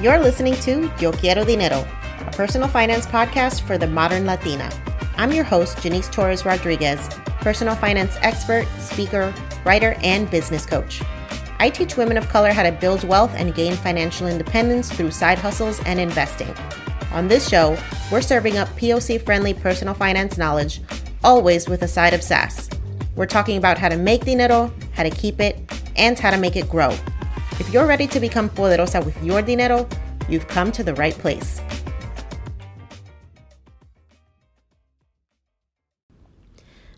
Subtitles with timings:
[0.00, 1.84] You're listening to Yo Quiero Dinero,
[2.20, 4.70] a personal finance podcast for the modern Latina.
[5.16, 7.08] I'm your host, Janice Torres Rodriguez,
[7.40, 11.02] personal finance expert, speaker, writer, and business coach.
[11.58, 15.40] I teach women of color how to build wealth and gain financial independence through side
[15.40, 16.54] hustles and investing.
[17.10, 17.76] On this show,
[18.12, 20.80] we're serving up POC friendly personal finance knowledge,
[21.24, 22.70] always with a side of sass.
[23.16, 25.58] We're talking about how to make dinero, how to keep it,
[25.96, 26.96] and how to make it grow.
[27.60, 29.88] If you're ready to become poderosa with your dinero,
[30.28, 31.60] you've come to the right place.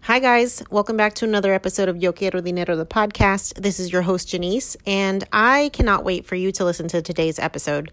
[0.03, 0.63] Hi, guys.
[0.71, 3.55] Welcome back to another episode of Yo Quiero Dinero, the podcast.
[3.55, 7.39] This is your host, Janice, and I cannot wait for you to listen to today's
[7.39, 7.91] episode.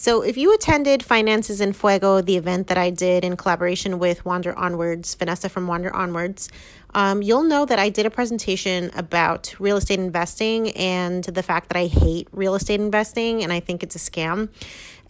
[0.00, 4.24] So, if you attended Finances in Fuego, the event that I did in collaboration with
[4.24, 6.48] Wander Onwards, Vanessa from Wander Onwards,
[6.94, 11.70] um, you'll know that I did a presentation about real estate investing and the fact
[11.70, 14.50] that I hate real estate investing and I think it's a scam.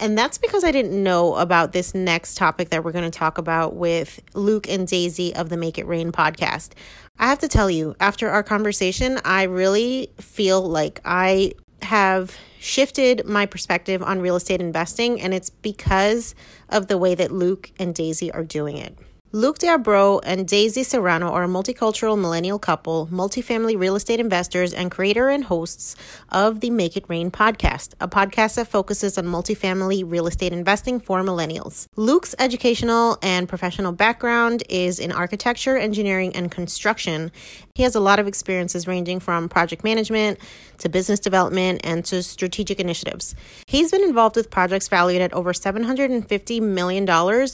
[0.01, 3.37] And that's because I didn't know about this next topic that we're going to talk
[3.37, 6.71] about with Luke and Daisy of the Make It Rain podcast.
[7.19, 11.53] I have to tell you, after our conversation, I really feel like I
[11.83, 16.35] have shifted my perspective on real estate investing, and it's because
[16.69, 18.97] of the way that Luke and Daisy are doing it.
[19.33, 24.91] Luke Diabro and Daisy Serrano are a multicultural millennial couple, multifamily real estate investors, and
[24.91, 25.97] creator and hosts
[26.31, 30.99] of the Make It Rain podcast, a podcast that focuses on multifamily real estate investing
[30.99, 31.89] for millennials.
[31.95, 37.31] Luke's educational and professional background is in architecture, engineering, and construction.
[37.75, 40.39] He has a lot of experiences ranging from project management
[40.79, 43.35] to business development and to strategic initiatives.
[43.67, 47.07] He's been involved with projects valued at over $750 million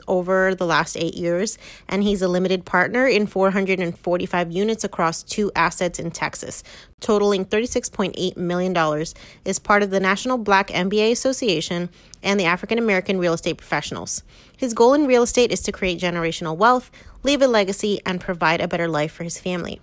[0.06, 5.50] over the last eight years and he's a limited partner in 445 units across two
[5.54, 6.62] assets in Texas,
[7.00, 9.04] totaling $36.8 million,
[9.44, 11.90] is part of the National Black MBA Association
[12.22, 14.22] and the African American Real Estate Professionals.
[14.56, 16.90] His goal in real estate is to create generational wealth,
[17.22, 19.80] leave a legacy, and provide a better life for his family.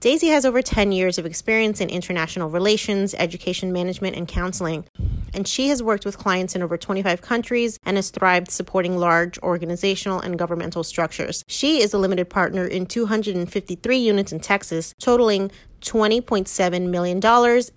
[0.00, 4.84] Daisy has over 10 years of experience in international relations, education management, and counseling.
[5.34, 9.40] And she has worked with clients in over 25 countries and has thrived supporting large
[9.40, 11.42] organizational and governmental structures.
[11.48, 15.50] She is a limited partner in 253 units in Texas, totaling
[15.80, 17.20] $20.7 million,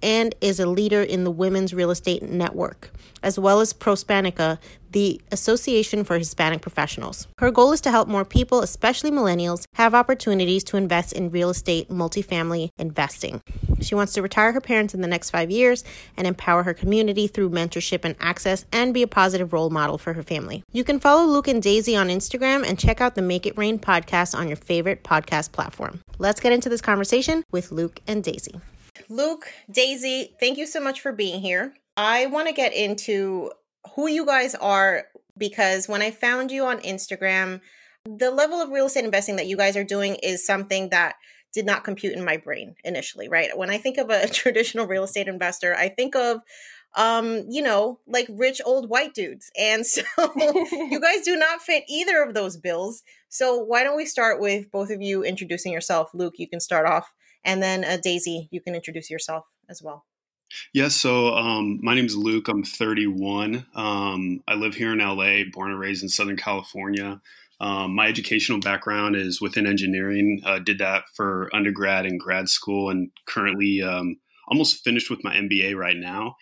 [0.03, 2.91] and is a leader in the Women's Real Estate Network,
[3.23, 4.57] as well as Prospanica,
[4.91, 7.27] the Association for Hispanic Professionals.
[7.37, 11.49] Her goal is to help more people, especially millennials, have opportunities to invest in real
[11.49, 13.41] estate multifamily investing.
[13.81, 15.83] She wants to retire her parents in the next five years
[16.17, 20.13] and empower her community through mentorship and access and be a positive role model for
[20.13, 20.63] her family.
[20.71, 23.79] You can follow Luke and Daisy on Instagram and check out the Make It Rain
[23.79, 26.01] podcast on your favorite podcast platform.
[26.19, 28.59] Let's get into this conversation with Luke and Daisy.
[29.09, 31.73] Luke, Daisy, thank you so much for being here.
[31.97, 33.51] I want to get into
[33.95, 35.05] who you guys are
[35.37, 37.61] because when I found you on Instagram,
[38.05, 41.15] the level of real estate investing that you guys are doing is something that
[41.53, 43.55] did not compute in my brain initially, right?
[43.57, 46.41] When I think of a traditional real estate investor, I think of
[46.95, 49.51] um, you know, like rich old white dudes.
[49.57, 53.03] And so you guys do not fit either of those bills.
[53.29, 56.09] So why don't we start with both of you introducing yourself?
[56.13, 57.13] Luke, you can start off,
[57.45, 60.05] and then uh, Daisy, you can introduce yourself as well.
[60.73, 62.47] Yes, so um, my name is Luke.
[62.47, 63.65] I'm 31.
[63.75, 67.21] Um, I live here in LA, born and raised in Southern California.
[67.59, 70.41] Um, my educational background is within engineering.
[70.43, 74.17] Uh, did that for undergrad and grad school, and currently um,
[74.47, 76.35] almost finished with my MBA right now.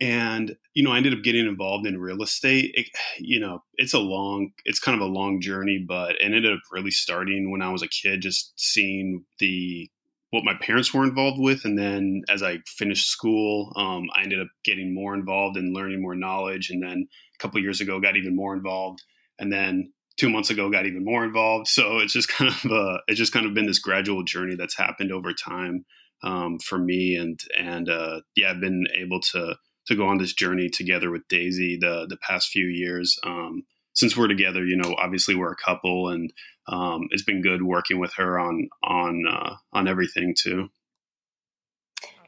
[0.00, 2.72] And you know, I ended up getting involved in real estate.
[2.74, 2.88] It,
[3.18, 6.60] you know, it's a long, it's kind of a long journey, but it ended up
[6.70, 9.88] really starting when I was a kid, just seeing the
[10.34, 11.64] what my parents were involved with.
[11.64, 16.02] And then as I finished school, um, I ended up getting more involved and learning
[16.02, 16.70] more knowledge.
[16.70, 19.00] And then a couple years ago, got even more involved.
[19.38, 21.68] And then two months ago, got even more involved.
[21.70, 24.76] So it's just kind of a, it's just kind of been this gradual journey that's
[24.76, 25.84] happened over time
[26.24, 27.14] um, for me.
[27.14, 29.54] And and uh, yeah, I've been able to
[29.86, 33.20] to go on this journey together with Daisy the the past few years.
[33.22, 36.32] Um, since we're together, you know, obviously we're a couple, and
[36.66, 40.68] um, it's been good working with her on on uh, on everything too.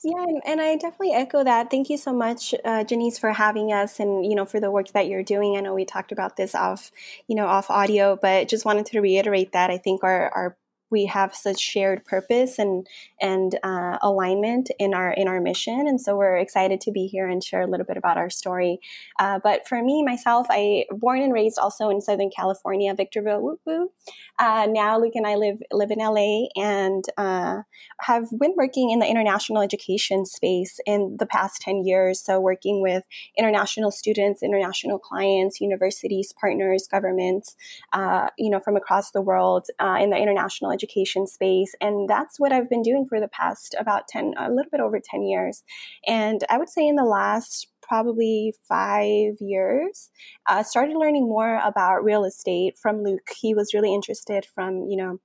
[0.04, 1.70] Yeah, and I definitely echo that.
[1.70, 4.88] Thank you so much, uh, Janice, for having us, and you know for the work
[4.92, 5.56] that you're doing.
[5.56, 6.92] I know we talked about this off,
[7.26, 10.56] you know, off audio, but just wanted to reiterate that I think our our
[10.90, 12.86] we have such shared purpose and
[13.20, 15.86] and uh, alignment in our in our mission.
[15.88, 18.80] And so we're excited to be here and share a little bit about our story.
[19.18, 23.90] Uh, but for me myself i born and raised also in southern california victorville woo
[24.38, 27.62] uh, now luke and i live live in la and uh,
[28.00, 32.22] have been working in the international education space in the past 10 years.
[32.22, 33.04] So working with
[33.36, 37.56] international students international clients universities partners governments
[37.92, 41.74] uh, you know from across the world uh, in the international education space.
[41.80, 45.00] And that's what I've been doing for the past about 10, a little bit over
[45.02, 45.62] 10 years.
[46.06, 50.10] And I would say in the last probably five years,
[50.46, 53.28] uh, started learning more about real estate from Luke.
[53.40, 55.18] He was really interested from, you know,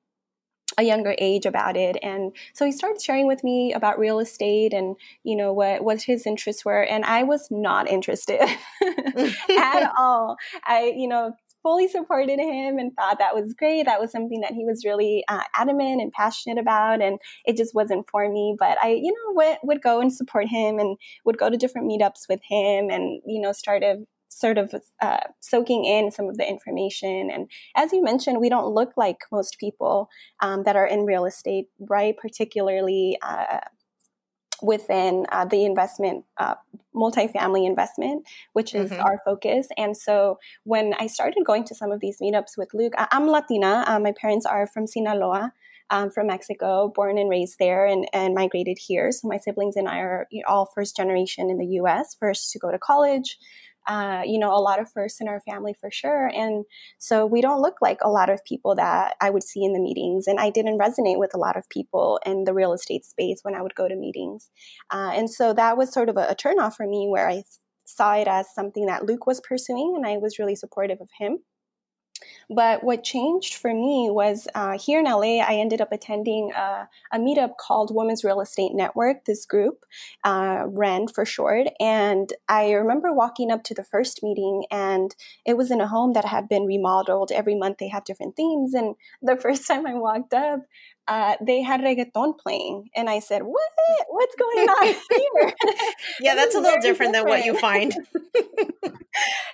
[0.78, 4.74] a younger age about it and so he started sharing with me about real estate
[4.74, 8.40] and you know what what his interests were and i was not interested
[9.50, 11.34] at all i you know
[11.64, 13.86] fully supported him and thought that was great.
[13.86, 17.76] That was something that he was really uh, adamant and passionate about, and it just
[17.76, 18.56] wasn't for me.
[18.58, 21.90] But I, you know, would, would go and support him and would go to different
[21.90, 26.48] meetups with him and, you know, started sort of uh, soaking in some of the
[26.48, 27.30] information.
[27.32, 30.08] And as you mentioned, we don't look like most people
[30.42, 32.16] um, that are in real estate, right?
[32.18, 33.60] Particularly uh,
[34.62, 36.56] within uh, the investment, uh,
[36.96, 39.02] multifamily investment, which is mm-hmm.
[39.02, 39.68] our focus.
[39.78, 43.28] And so when I started going to some of these meetups with Luke, I- am
[43.28, 43.84] Latina.
[43.88, 45.54] Uh, my parents are from Sinaloa.
[45.94, 49.12] Um, from Mexico, born and raised there, and, and migrated here.
[49.12, 52.16] So my siblings and I are all first generation in the U.S.
[52.18, 53.38] First to go to college,
[53.88, 56.28] uh, you know, a lot of firsts in our family for sure.
[56.28, 56.66] And
[57.00, 59.80] so we don't look like a lot of people that I would see in the
[59.80, 60.28] meetings.
[60.28, 63.56] And I didn't resonate with a lot of people in the real estate space when
[63.56, 64.50] I would go to meetings.
[64.92, 67.44] Uh, and so that was sort of a, a turnoff for me where I
[67.86, 71.40] saw it as something that Luke was pursuing and I was really supportive of him.
[72.50, 76.90] But what changed for me was uh, here in LA, I ended up attending a,
[77.12, 79.86] a, meetup called Women's Real Estate Network, this group,
[80.24, 81.68] uh, REN for short.
[81.80, 86.14] And I remember walking up to the first meeting, and it was in a home
[86.14, 87.32] that had been remodeled.
[87.32, 88.74] Every month they have different themes.
[88.74, 90.62] And the first time I walked up,
[91.12, 93.72] uh, they had reggaeton playing, and I said, "What?
[94.08, 95.54] What's going on here?"
[96.22, 97.94] yeah, that's a little different, different, than what you find.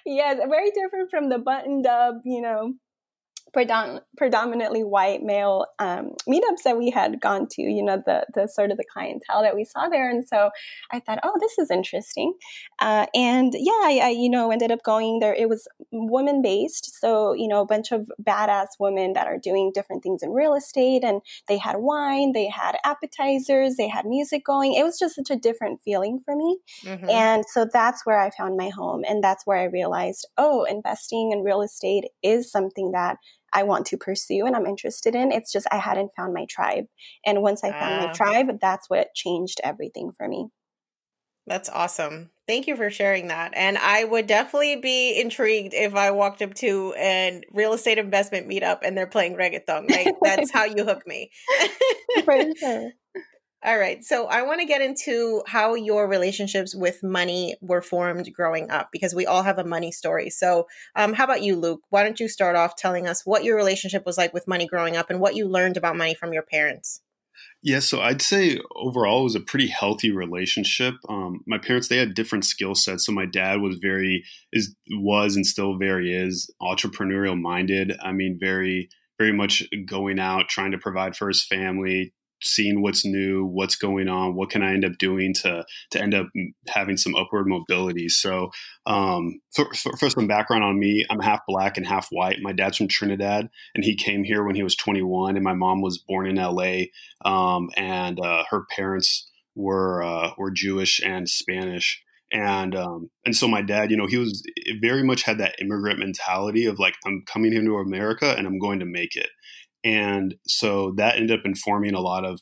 [0.06, 2.76] yes, very different from the buttoned up, you know,
[3.58, 8.48] predom- predominantly white male um, meetups that we had gone to, you know, the, the
[8.48, 10.10] sort of the clientele that we saw there.
[10.10, 10.50] And so
[10.92, 12.34] I thought, oh, this is interesting.
[12.80, 15.34] Uh, and yeah, I, I, you know, ended up going there.
[15.34, 17.00] It was woman based.
[17.00, 20.54] So, you know, a bunch of badass women that are doing different things in real
[20.54, 21.04] estate.
[21.04, 24.74] And they had wine, they had appetizers, they had music going.
[24.74, 26.60] It was just such a different feeling for me.
[26.84, 27.10] Mm-hmm.
[27.10, 29.04] And so that's where I found my home.
[29.08, 33.18] And that's where I realized, oh, investing in real estate is something that
[33.54, 35.32] I want to pursue and I'm interested in.
[35.32, 36.86] It's just I hadn't found my tribe.
[37.26, 38.14] And once I found my ah.
[38.14, 40.48] tribe, that's what changed everything for me.
[41.48, 42.30] That's awesome.
[42.46, 43.54] Thank you for sharing that.
[43.56, 48.50] And I would definitely be intrigued if I walked up to a real estate investment
[48.50, 49.90] meetup and they're playing reggaeton.
[49.90, 51.32] Like that's how you hook me.
[52.26, 52.92] for sure.
[53.66, 54.04] All right.
[54.04, 58.90] So I want to get into how your relationships with money were formed growing up
[58.92, 60.30] because we all have a money story.
[60.30, 61.82] So, um, how about you, Luke?
[61.90, 64.96] Why don't you start off telling us what your relationship was like with money growing
[64.96, 67.02] up and what you learned about money from your parents?
[67.64, 70.94] Yeah, so I'd say overall it was a pretty healthy relationship.
[71.10, 73.06] Um, my parents they had different skill sets.
[73.06, 74.24] So my dad was very
[74.54, 77.94] is was and still very is entrepreneurial minded.
[78.04, 83.06] I mean, very very much going out trying to provide for his family, seeing what's
[83.06, 86.28] new, what's going on, what can I end up doing to to end up
[86.68, 88.10] having some upward mobility.
[88.10, 88.52] So,
[88.86, 92.38] um, for, for, for, some background on me, I'm half black and half white.
[92.42, 95.82] My dad's from Trinidad, and he came here when he was 21, and my mom
[95.82, 96.86] was born in LA,
[97.26, 102.02] um, and uh, her parents were uh, were Jewish and Spanish.
[102.32, 104.44] And um, and so my dad, you know, he was
[104.82, 108.80] very much had that immigrant mentality of like I'm coming into America and I'm going
[108.80, 109.30] to make it.
[109.88, 112.42] And so that ended up informing a lot of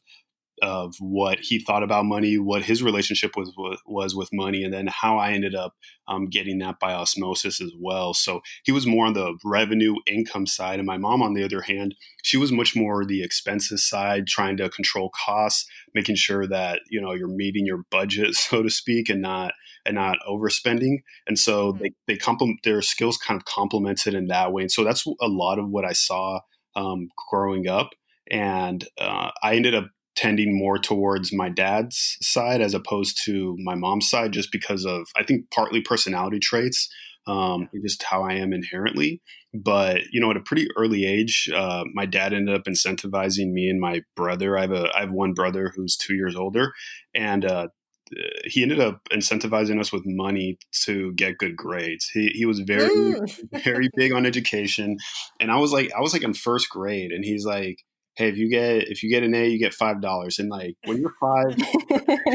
[0.61, 3.51] of what he thought about money, what his relationship was
[3.85, 5.73] was with money, and then how I ended up
[6.07, 8.15] um, getting that by osmosis as well.
[8.15, 11.61] So he was more on the revenue income side, and my mom, on the other
[11.61, 16.79] hand, she was much more the expenses side, trying to control costs, making sure that
[16.89, 19.53] you know you're meeting your budget, so to speak, and not
[19.85, 21.03] and not overspending.
[21.27, 21.83] And so mm-hmm.
[21.83, 24.63] they they complement their skills kind of complemented in that way.
[24.63, 26.39] And so that's a lot of what I saw
[26.75, 27.89] um, growing up.
[28.29, 33.75] And uh, I ended up tending more towards my dad's side as opposed to my
[33.75, 36.89] mom's side, just because of, I think, partly personality traits,
[37.27, 39.21] um, just how I am inherently.
[39.53, 43.69] But, you know, at a pretty early age, uh, my dad ended up incentivizing me
[43.69, 44.57] and my brother.
[44.57, 46.73] I have a, I have one brother who's two years older.
[47.13, 47.67] And uh,
[48.45, 52.09] he ended up incentivizing us with money to get good grades.
[52.09, 53.63] He he was very mm.
[53.63, 54.97] very big on education,
[55.39, 57.79] and I was like I was like in first grade, and he's like,
[58.15, 60.75] "Hey, if you get if you get an A, you get five dollars." And like
[60.85, 61.57] when you're five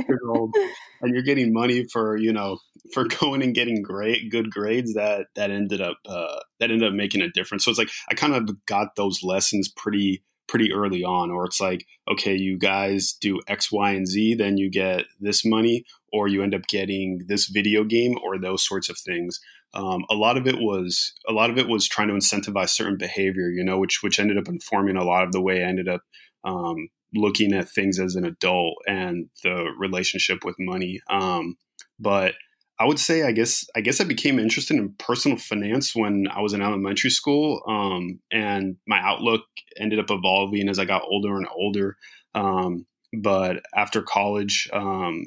[0.09, 0.55] years old
[1.01, 2.59] and you're getting money for you know
[2.93, 6.95] for going and getting great good grades, that that ended up uh, that ended up
[6.95, 7.65] making a difference.
[7.65, 11.61] So it's like I kind of got those lessons pretty pretty early on, or it's
[11.61, 16.27] like, okay, you guys do X, Y, and Z, then you get this money, or
[16.27, 19.39] you end up getting this video game, or those sorts of things.
[19.75, 22.99] Um, a lot of it was a lot of it was trying to incentivize certain
[22.99, 25.89] behavior, you know, which which ended up informing a lot of the way I ended
[25.89, 26.03] up
[26.43, 31.01] um, looking at things as an adult and the relationship with money.
[31.09, 31.57] Um,
[32.01, 32.35] but
[32.81, 36.41] I would say I guess I guess I became interested in personal finance when I
[36.41, 39.43] was in elementary school, um, and my outlook
[39.77, 41.99] ended up evolving as I got older and older.
[42.35, 45.27] Um, but after college, um,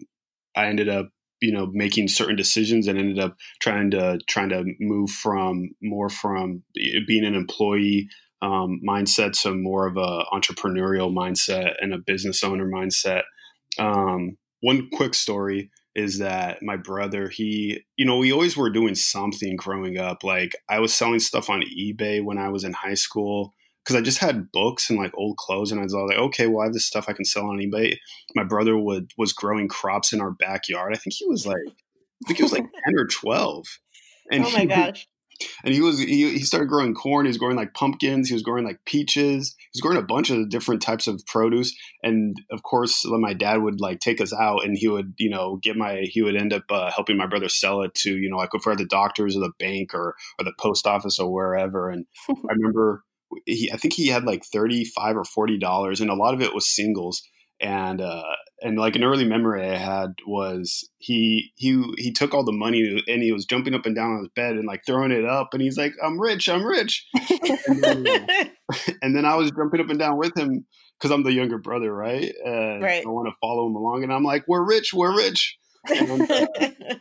[0.55, 1.09] I ended up
[1.41, 6.09] you know making certain decisions and ended up trying to trying to move from more
[6.09, 6.63] from
[7.05, 8.09] being an employee
[8.41, 13.23] um, mindset to more of a entrepreneurial mindset and a business owner mindset.
[13.77, 18.95] Um, one quick story is that my brother he you know we always were doing
[18.95, 22.93] something growing up like i was selling stuff on ebay when i was in high
[22.93, 26.17] school because i just had books and like old clothes and i was all like
[26.17, 27.95] okay well i have this stuff i can sell on ebay.
[28.35, 32.27] My brother would was growing crops in our backyard i think he was like i
[32.27, 33.65] think he was like 10 or 12
[34.31, 35.07] and oh my he, gosh
[35.63, 37.25] and he was he, he started growing corn.
[37.25, 38.27] He was growing like pumpkins.
[38.27, 39.55] He was growing like peaches.
[39.57, 41.75] He was growing a bunch of different types of produce.
[42.03, 45.57] And of course my dad would like take us out and he would you know
[45.61, 48.37] get my he would end up uh, helping my brother sell it to you know
[48.37, 51.89] like for the doctors or the bank or or the post office or wherever.
[51.89, 53.03] And i remember
[53.45, 56.53] he, i think he had like 35 or 40 dollars and a lot of it
[56.53, 57.23] was singles
[57.63, 58.23] and uh,
[58.61, 63.03] and like an early memory I had was he he he took all the money
[63.07, 65.53] and he was jumping up and down on his bed and like throwing it up
[65.53, 67.07] and he's like I'm rich I'm rich
[67.67, 68.05] and, then,
[69.01, 70.65] and then I was jumping up and down with him
[70.99, 73.05] because I'm the younger brother right and right.
[73.05, 75.57] I want to follow him along and I'm like we're rich we're rich
[75.89, 76.47] and, uh,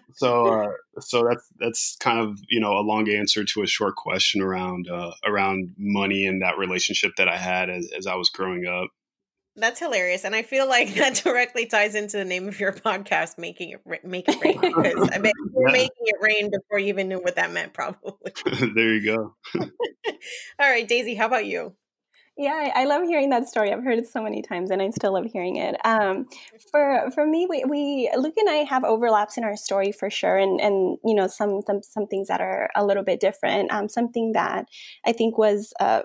[0.15, 0.69] so uh,
[1.01, 4.89] so that's that's kind of you know a long answer to a short question around
[4.89, 8.91] uh, around money and that relationship that I had as, as I was growing up.
[9.55, 13.39] That's hilarious, and I feel like that directly ties into the name of your podcast,
[13.39, 15.73] "Making It Make It Rain." Because I bet you're yeah.
[15.73, 18.33] making it rain before you even knew what that meant, probably.
[18.75, 19.35] there you go.
[19.61, 19.69] All
[20.71, 21.75] right, Daisy, how about you?
[22.39, 23.71] Yeah, I love hearing that story.
[23.71, 25.77] I've heard it so many times, and I still love hearing it.
[25.85, 26.27] Um,
[26.71, 30.39] for for me, we, we Luke and I have overlaps in our story for sure,
[30.39, 33.71] and and you know some some some things that are a little bit different.
[33.71, 34.67] Um, something that
[35.05, 36.03] I think was uh,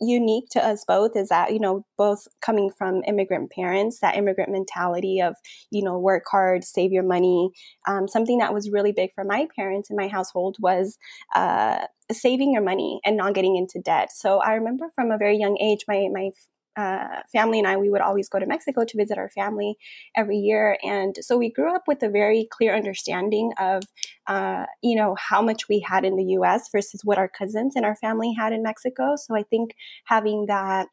[0.00, 4.50] unique to us both is that you know both coming from immigrant parents that immigrant
[4.50, 5.34] mentality of
[5.70, 7.50] you know work hard save your money.
[7.86, 10.98] Um, something that was really big for my parents in my household was
[11.34, 14.10] uh, saving your money and not getting into debt.
[14.12, 16.30] So i remember from a very young age my my
[16.76, 19.76] uh, family and I, we would always go to Mexico to visit our family
[20.16, 20.78] every year.
[20.82, 23.82] And so we grew up with a very clear understanding of,
[24.26, 27.84] uh, you know, how much we had in the US versus what our cousins and
[27.84, 29.16] our family had in Mexico.
[29.16, 30.88] So I think having that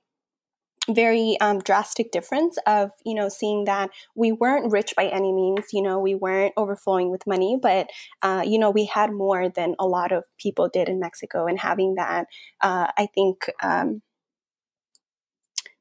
[0.89, 5.67] very um, drastic difference of you know seeing that we weren't rich by any means
[5.71, 7.87] you know we weren't overflowing with money but
[8.21, 11.59] uh, you know we had more than a lot of people did in mexico and
[11.59, 12.27] having that
[12.61, 14.01] uh, i think um,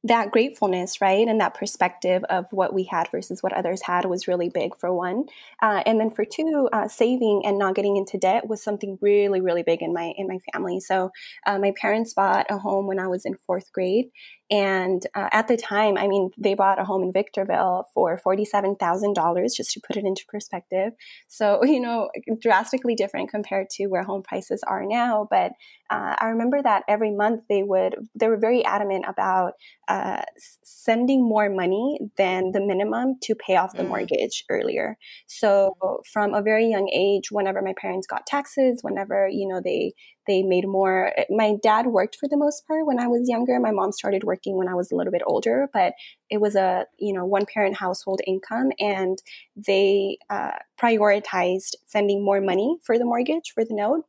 [0.05, 4.27] that gratefulness, right, and that perspective of what we had versus what others had was
[4.27, 5.27] really big for one,
[5.63, 9.41] uh, and then for two, uh, saving and not getting into debt was something really,
[9.41, 10.81] really big in my in my family.
[10.81, 11.11] So,
[11.47, 14.07] uh, my parents bought a home when I was in fourth grade,
[14.53, 19.57] and uh, at the time, I mean, they bought a home in Victorville for $47,000,
[19.57, 20.93] just to put it into perspective.
[21.27, 25.27] So, you know, drastically different compared to where home prices are now.
[25.31, 25.53] But
[25.93, 29.53] uh, I remember that every month they would, they were very adamant about
[29.89, 30.23] uh,
[30.65, 33.89] sending more money than the minimum to pay off the mm.
[33.89, 34.97] mortgage earlier.
[35.27, 35.77] So
[36.11, 39.93] from a very young age, whenever my parents got taxes, whenever, you know, they,
[40.27, 41.13] they made more.
[41.29, 43.59] My dad worked for the most part when I was younger.
[43.59, 45.95] My mom started working when I was a little bit older, but
[46.31, 49.19] it was a you know one parent household income, and
[49.57, 54.05] they uh, prioritized sending more money for the mortgage for the note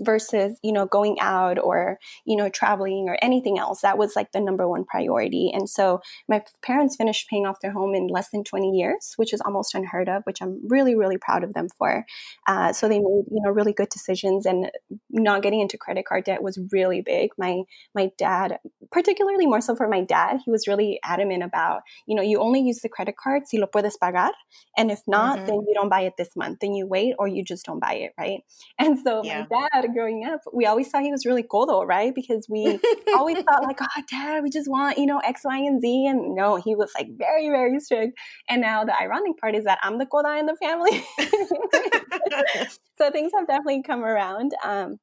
[0.00, 3.80] versus you know going out or you know traveling or anything else.
[3.82, 5.50] That was like the number one priority.
[5.52, 9.32] And so my parents finished paying off their home in less than 20 years which
[9.32, 12.04] is almost unheard of which i'm really really proud of them for.
[12.46, 14.70] Uh, so they made you know really good decisions and
[15.10, 17.30] not getting into credit card debt was really big.
[17.38, 17.62] My
[17.94, 18.58] my dad
[18.90, 22.60] particularly more so for my dad he was really adamant about you know you only
[22.60, 24.30] use the credit card si lo puedes pagar
[24.76, 25.46] and if not mm-hmm.
[25.46, 26.60] then you don't buy it this month.
[26.60, 28.40] Then you wait or you just don't buy it right?
[28.78, 29.46] And so yeah.
[29.50, 32.14] my dad growing up, we always thought he was really cool though, right?
[32.14, 32.78] Because we
[33.16, 36.06] always thought like, oh, dad, we just want, you know, X, Y, and Z.
[36.06, 38.18] And no, he was like very, very strict.
[38.48, 41.04] And now the ironic part is that I'm the coda in the family.
[42.98, 44.52] so things have definitely come around.
[44.64, 44.98] Um,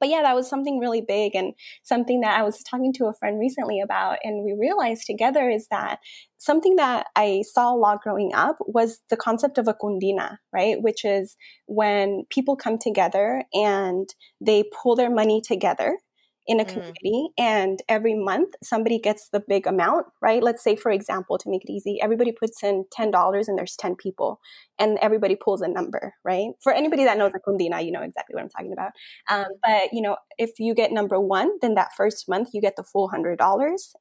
[0.00, 3.14] but yeah, that was something really big and something that I was talking to a
[3.14, 4.18] friend recently about.
[4.22, 5.98] And we realized together is that
[6.38, 10.80] something that I saw a lot growing up was the concept of a cundina, right?
[10.80, 14.08] Which is when people come together and
[14.40, 15.98] they pull their money together
[16.46, 16.68] in a mm.
[16.68, 20.42] community and every month somebody gets the big amount right?
[20.42, 23.96] Let's say for example to make it easy everybody puts in $10 and there's 10
[23.96, 24.40] people
[24.78, 26.50] and everybody pulls a number right?
[26.62, 28.92] For anybody that knows a cundina you know exactly what i'm talking about.
[29.28, 32.76] Um, but you know if you get number one then that first month you get
[32.76, 33.38] the full $100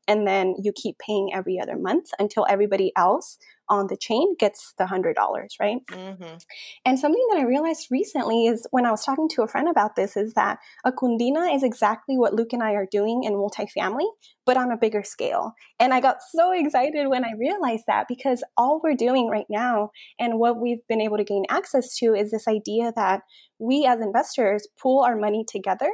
[0.07, 3.37] and then you keep paying every other month until everybody else
[3.69, 5.77] on the chain gets the hundred dollars, right?
[5.87, 6.37] Mm-hmm.
[6.85, 9.95] And something that I realized recently is when I was talking to a friend about
[9.95, 14.07] this is that a cundina is exactly what Luke and I are doing in multifamily,
[14.45, 15.53] but on a bigger scale.
[15.79, 19.91] And I got so excited when I realized that because all we're doing right now
[20.19, 23.21] and what we've been able to gain access to is this idea that
[23.59, 25.89] we as investors pool our money together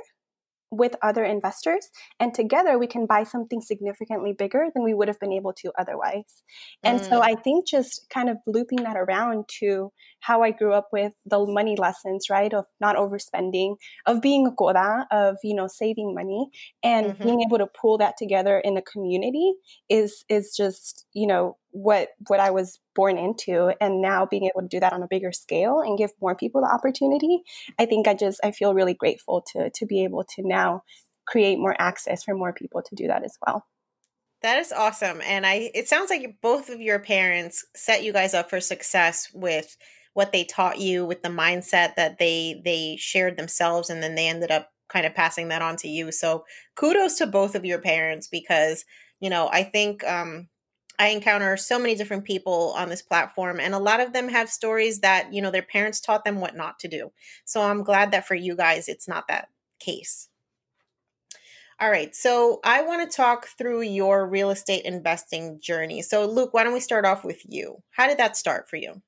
[0.72, 5.20] with other investors and together we can buy something significantly bigger than we would have
[5.20, 6.44] been able to otherwise
[6.84, 7.10] and mm.
[7.10, 11.12] so i think just kind of looping that around to how i grew up with
[11.26, 16.16] the money lessons right of not overspending of being a coda of you know saving
[16.16, 16.50] money
[16.84, 17.24] and mm-hmm.
[17.24, 19.54] being able to pull that together in a community
[19.90, 24.62] is is just you know what what I was born into and now being able
[24.62, 27.42] to do that on a bigger scale and give more people the opportunity
[27.80, 30.84] I think I just I feel really grateful to to be able to now
[31.26, 33.66] create more access for more people to do that as well.
[34.42, 38.34] That is awesome and I it sounds like both of your parents set you guys
[38.34, 39.78] up for success with
[40.14, 44.28] what they taught you with the mindset that they they shared themselves and then they
[44.28, 46.12] ended up kind of passing that on to you.
[46.12, 46.44] So
[46.76, 48.84] kudos to both of your parents because
[49.20, 50.50] you know I think um
[51.02, 54.52] I encounter so many different people on this platform, and a lot of them have
[54.52, 57.12] stories that, you know, their parents taught them what not to do.
[57.44, 60.30] So I'm glad that for you guys, it's not that case.
[61.80, 66.04] All right, so I want to talk through your real estate investing journey.
[66.04, 67.82] So, Luke, why don't we start off with you?
[67.90, 69.02] How did that start for you?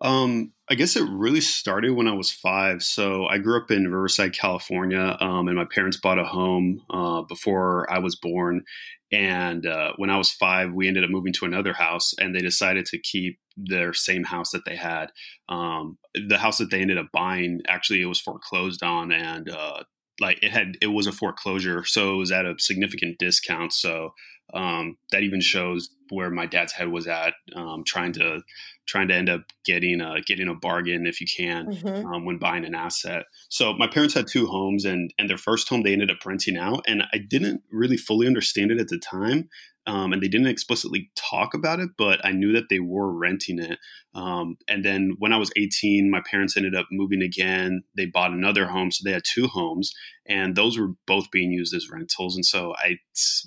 [0.00, 2.82] Um, I guess it really started when I was five.
[2.82, 7.22] So I grew up in Riverside, California, um, and my parents bought a home uh,
[7.22, 8.64] before I was born.
[9.12, 12.40] And uh, when I was five, we ended up moving to another house, and they
[12.40, 15.12] decided to keep their same house that they had.
[15.48, 19.84] Um, the house that they ended up buying actually it was foreclosed on, and uh,
[20.20, 23.72] like it had it was a foreclosure, so it was at a significant discount.
[23.72, 24.14] So
[24.54, 28.40] um, that even shows where my dad's head was at, um, trying to
[28.86, 32.06] trying to end up getting a getting a bargain if you can mm-hmm.
[32.06, 33.24] um, when buying an asset.
[33.48, 36.56] So my parents had two homes, and and their first home they ended up renting
[36.56, 39.48] out, and I didn't really fully understand it at the time
[39.86, 43.60] um, and they didn't explicitly talk about it, but I knew that they were renting
[43.60, 43.78] it.
[44.14, 47.84] Um, and then when I was 18, my parents ended up moving again.
[47.96, 49.92] They bought another home, so they had two homes,
[50.26, 52.34] and those were both being used as rentals.
[52.34, 52.96] And so I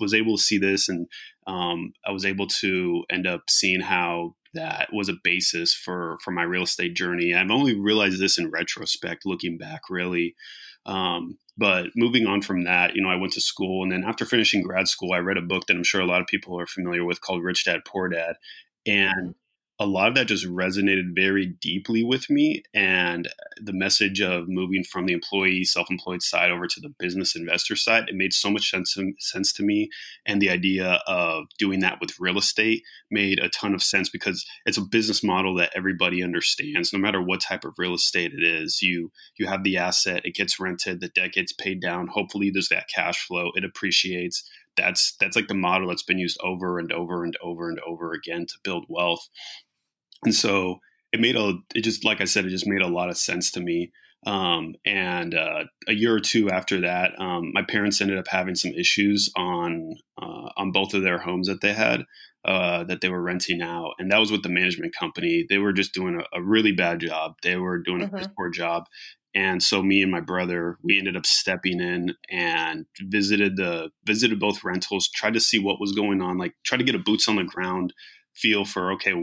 [0.00, 1.08] was able to see this, and
[1.46, 6.30] um, I was able to end up seeing how that was a basis for for
[6.30, 7.34] my real estate journey.
[7.34, 10.34] I've only realized this in retrospect, looking back, really.
[10.86, 14.24] Um, but moving on from that, you know, I went to school, and then after
[14.24, 16.66] finishing grad school, I read a book that I'm sure a lot of people are
[16.66, 18.36] familiar with called Rich Dad Poor Dad,
[18.86, 19.34] and
[19.80, 22.62] a lot of that just resonated very deeply with me.
[22.74, 27.34] And the message of moving from the employee, self employed side over to the business
[27.34, 29.88] investor side, it made so much sense, sense to me.
[30.26, 34.44] And the idea of doing that with real estate made a ton of sense because
[34.66, 36.92] it's a business model that everybody understands.
[36.92, 40.34] No matter what type of real estate it is, you you have the asset, it
[40.34, 42.08] gets rented, the debt gets paid down.
[42.08, 46.38] Hopefully, there's that cash flow, it appreciates that's that's like the model that's been used
[46.42, 49.28] over and over and over and over again to build wealth
[50.24, 50.80] and so
[51.12, 53.50] it made a it just like I said, it just made a lot of sense
[53.52, 53.92] to me.
[54.26, 58.54] Um, and uh, a year or two after that, um, my parents ended up having
[58.54, 62.04] some issues on uh, on both of their homes that they had
[62.44, 65.46] uh, that they were renting out, and that was with the management company.
[65.48, 67.34] They were just doing a, a really bad job.
[67.42, 68.16] They were doing mm-hmm.
[68.16, 68.84] a poor job,
[69.34, 74.38] and so me and my brother we ended up stepping in and visited the visited
[74.38, 77.26] both rentals, tried to see what was going on, like try to get a boots
[77.26, 77.94] on the ground
[78.34, 79.14] feel for okay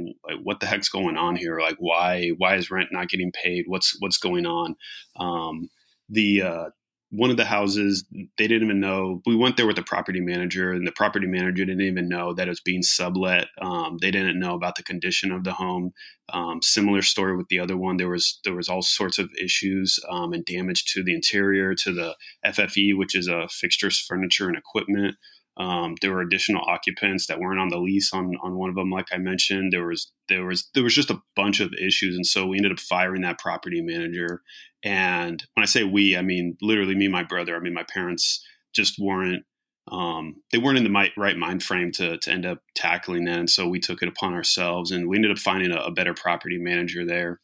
[0.43, 1.59] what the heck's going on here?
[1.59, 3.65] Like why why is rent not getting paid?
[3.67, 4.75] What's what's going on?
[5.17, 5.69] Um,
[6.09, 6.65] the uh,
[7.09, 8.05] one of the houses
[8.37, 11.63] they didn't even know we went there with the property manager and the property manager
[11.63, 13.47] didn't even know that it was being sublet.
[13.61, 15.93] Um, they didn't know about the condition of the home.
[16.33, 17.95] Um, similar story with the other one.
[17.95, 21.93] There was there was all sorts of issues um, and damage to the interior to
[21.93, 22.15] the
[22.45, 25.15] ffe which is a fixtures furniture and equipment
[25.57, 28.91] um, there were additional occupants that weren't on the lease on on one of them,
[28.91, 29.73] like I mentioned.
[29.73, 32.71] There was there was there was just a bunch of issues, and so we ended
[32.71, 34.41] up firing that property manager.
[34.83, 37.55] And when I say we, I mean literally me and my brother.
[37.55, 39.43] I mean my parents just weren't
[39.91, 43.49] um, they weren't in the right mind frame to to end up tackling that, and
[43.49, 46.59] so we took it upon ourselves, and we ended up finding a, a better property
[46.59, 47.39] manager there.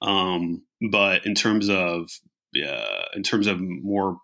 [0.00, 2.10] Um, but in terms of
[2.56, 4.18] uh, in terms of more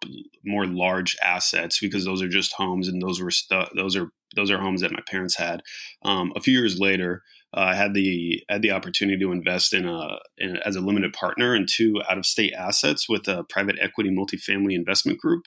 [0.44, 4.50] more large assets because those are just homes and those were stu- those are those
[4.50, 5.62] are homes that my parents had.
[6.04, 7.22] Um, a few years later,
[7.56, 11.12] uh, I had the had the opportunity to invest in a in, as a limited
[11.12, 15.44] partner in two out of state assets with a private equity multifamily investment group.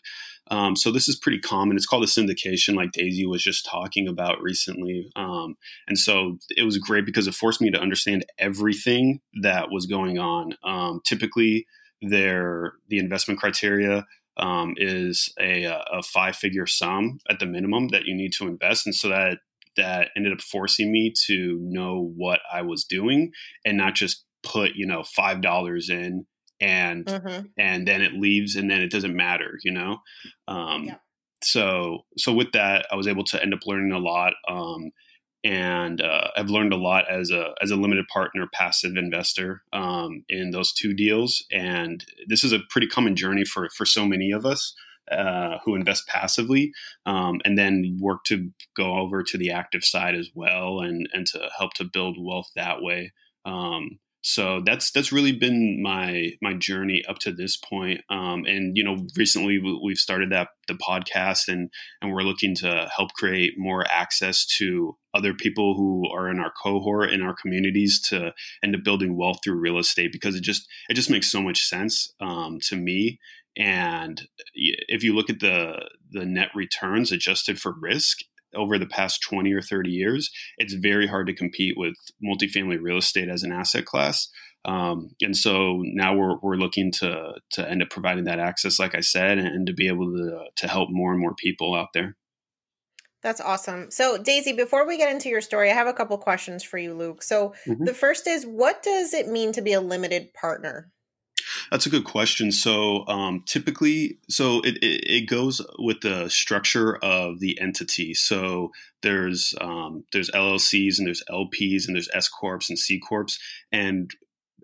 [0.49, 1.77] Um, so this is pretty common.
[1.77, 5.09] It's called a syndication, like Daisy was just talking about recently.
[5.15, 5.55] Um,
[5.87, 10.17] and so it was great because it forced me to understand everything that was going
[10.17, 10.55] on.
[10.63, 11.67] Um, typically,
[12.01, 14.05] their the investment criteria
[14.37, 18.85] um, is a, a five figure sum at the minimum that you need to invest,
[18.85, 19.39] and so that
[19.77, 23.31] that ended up forcing me to know what I was doing
[23.65, 26.25] and not just put you know five dollars in
[26.59, 27.45] and mm-hmm.
[27.57, 29.97] and then it leaves and then it doesn't matter you know
[30.47, 30.95] um, yeah.
[31.43, 34.91] so so with that i was able to end up learning a lot um,
[35.43, 40.23] and uh, I've learned a lot as a as a limited partner passive investor um,
[40.29, 41.43] in those two deals.
[41.51, 44.73] And this is a pretty common journey for for so many of us
[45.11, 46.71] uh, who invest passively,
[47.05, 51.25] um, and then work to go over to the active side as well, and and
[51.27, 53.11] to help to build wealth that way.
[53.45, 58.01] Um, so that's that's really been my my journey up to this point.
[58.09, 62.89] Um, and you know, recently we've started that the podcast, and and we're looking to
[62.95, 67.99] help create more access to other people who are in our cohort in our communities
[67.99, 71.41] to end up building wealth through real estate because it just it just makes so
[71.41, 73.19] much sense um, to me.
[73.57, 74.21] And
[74.53, 78.19] if you look at the the net returns adjusted for risk,
[78.55, 82.97] over the past 20 or 30 years, it's very hard to compete with multifamily real
[82.97, 84.29] estate as an asset class.
[84.63, 88.95] Um, and so now we're, we're looking to, to end up providing that access, like
[88.95, 91.89] I said, and, and to be able to, to help more and more people out
[91.93, 92.15] there.
[93.23, 93.91] That's awesome.
[93.91, 96.95] So, Daisy, before we get into your story, I have a couple questions for you,
[96.95, 97.21] Luke.
[97.21, 97.85] So, mm-hmm.
[97.85, 100.91] the first is what does it mean to be a limited partner?
[101.71, 102.51] That's a good question.
[102.51, 108.13] So um, typically, so it, it, it, goes with the structure of the entity.
[108.13, 113.37] So there's um, there's LLCs and there's LPs and there's S corps and C corps,
[113.71, 114.11] and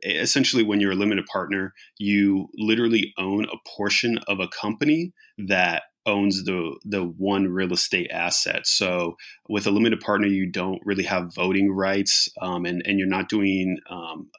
[0.04, 5.84] essentially when you're a limited partner you literally own a portion of a company that
[6.08, 8.66] owns the the one real estate asset.
[8.66, 9.18] So
[9.48, 13.30] with a limited partner, you don't really have voting rights, um, and and you're not
[13.30, 14.30] doing um,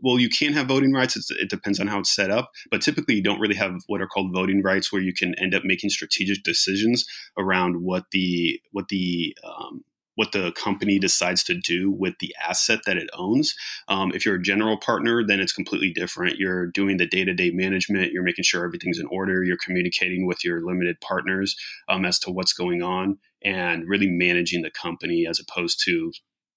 [0.00, 0.18] well.
[0.18, 1.16] You can have voting rights.
[1.16, 4.02] It's, it depends on how it's set up, but typically you don't really have what
[4.02, 7.06] are called voting rights, where you can end up making strategic decisions
[7.38, 9.84] around what the what the um,
[10.16, 13.54] what the company decides to do with the asset that it owns.
[13.88, 16.38] Um, if you're a general partner, then it's completely different.
[16.38, 20.26] You're doing the day to day management, you're making sure everything's in order, you're communicating
[20.26, 21.56] with your limited partners
[21.88, 26.12] um, as to what's going on, and really managing the company as opposed to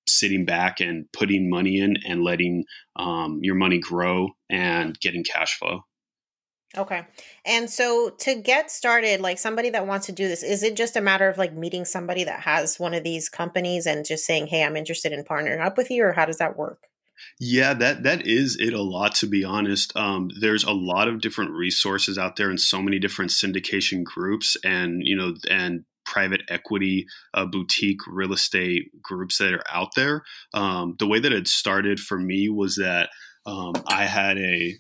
[0.08, 2.64] sitting back and putting money in and letting
[2.96, 5.82] um, your money grow and getting cash flow.
[6.76, 7.06] Okay.
[7.46, 10.98] And so to get started, like somebody that wants to do this, is it just
[10.98, 14.48] a matter of like meeting somebody that has one of these companies and just saying,
[14.48, 16.88] "Hey, I'm interested in partnering up with you," or how does that work?
[17.40, 19.96] Yeah, that that is it a lot to be honest.
[19.96, 24.58] Um, there's a lot of different resources out there and so many different syndication groups
[24.64, 30.24] and you know and private equity uh, boutique real estate groups that are out there.
[30.54, 33.10] Um, the way that it started for me was that
[33.46, 34.76] um, I had a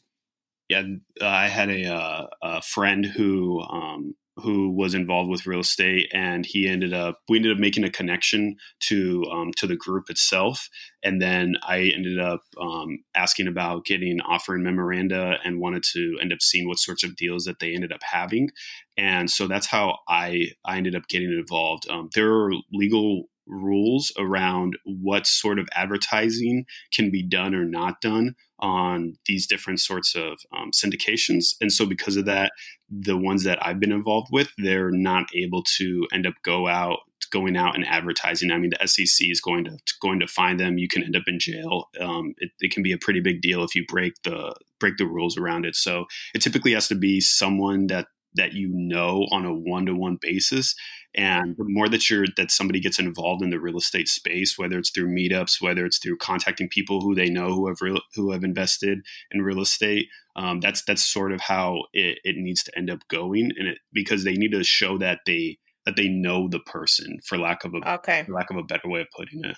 [0.69, 0.83] yeah,
[1.21, 6.45] I had a, uh, a friend who um, who was involved with real estate, and
[6.45, 10.69] he ended up we ended up making a connection to um, to the group itself,
[11.03, 16.33] and then I ended up um, asking about getting offering memoranda and wanted to end
[16.33, 18.49] up seeing what sorts of deals that they ended up having,
[18.97, 21.89] and so that's how I I ended up getting involved.
[21.89, 28.01] Um, there are legal rules around what sort of advertising can be done or not
[28.01, 31.55] done on these different sorts of um, syndications.
[31.61, 32.51] And so, because of that,
[32.89, 36.99] the ones that I've been involved with, they're not able to end up go out
[37.31, 38.51] going out and advertising.
[38.51, 40.77] I mean, the SEC is going to going to find them.
[40.77, 41.89] You can end up in jail.
[41.99, 45.05] Um, it, it, can be a pretty big deal if you break the break the
[45.05, 45.75] rules around it.
[45.75, 49.95] So it typically has to be someone that that you know on a one to
[49.95, 50.75] one basis.
[51.17, 54.77] And the more that you're that somebody gets involved in the real estate space, whether
[54.77, 58.31] it's through meetups, whether it's through contacting people who they know who have real, who
[58.31, 58.99] have invested
[59.31, 62.99] in real estate, um, that's that's sort of how it, it needs to end up
[63.07, 63.51] going.
[63.57, 67.39] And it because they need to show that they that they know the person, for
[67.39, 68.23] lack of a okay.
[68.23, 69.57] for lack of a better way of putting it.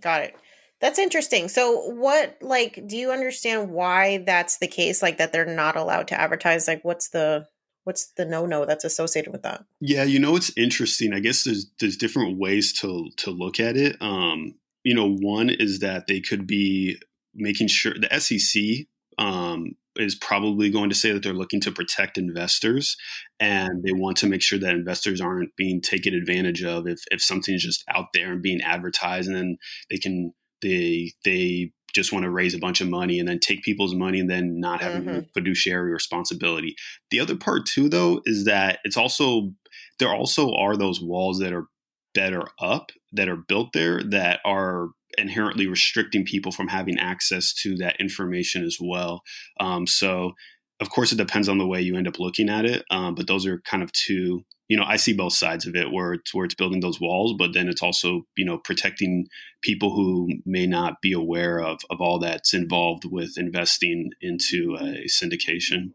[0.00, 0.34] Got it.
[0.80, 1.48] That's interesting.
[1.48, 5.02] So, what, like, do you understand why that's the case?
[5.02, 6.66] Like, that they're not allowed to advertise?
[6.68, 7.46] Like, what's the
[7.84, 9.64] what's the no no that's associated with that?
[9.80, 11.12] Yeah, you know it's interesting.
[11.12, 13.96] I guess there's there's different ways to to look at it.
[14.00, 16.98] Um, you know, one is that they could be
[17.34, 18.86] making sure the SEC
[19.18, 22.96] um, is probably going to say that they're looking to protect investors
[23.40, 27.22] and they want to make sure that investors aren't being taken advantage of if, if
[27.22, 29.56] something's just out there and being advertised and then
[29.90, 33.62] they can they they just want to raise a bunch of money and then take
[33.62, 35.20] people's money and then not have mm-hmm.
[35.32, 36.74] fiduciary responsibility.
[37.10, 39.52] The other part too, though, is that it's also
[39.98, 41.66] there also are those walls that are
[42.14, 47.76] better up that are built there that are inherently restricting people from having access to
[47.76, 49.22] that information as well.
[49.60, 50.32] Um, so,
[50.80, 53.26] of course, it depends on the way you end up looking at it, um, but
[53.26, 56.34] those are kind of two you know, I see both sides of it where it's
[56.34, 59.26] where it's building those walls, but then it's also, you know, protecting
[59.62, 65.06] people who may not be aware of of all that's involved with investing into a
[65.06, 65.92] syndication.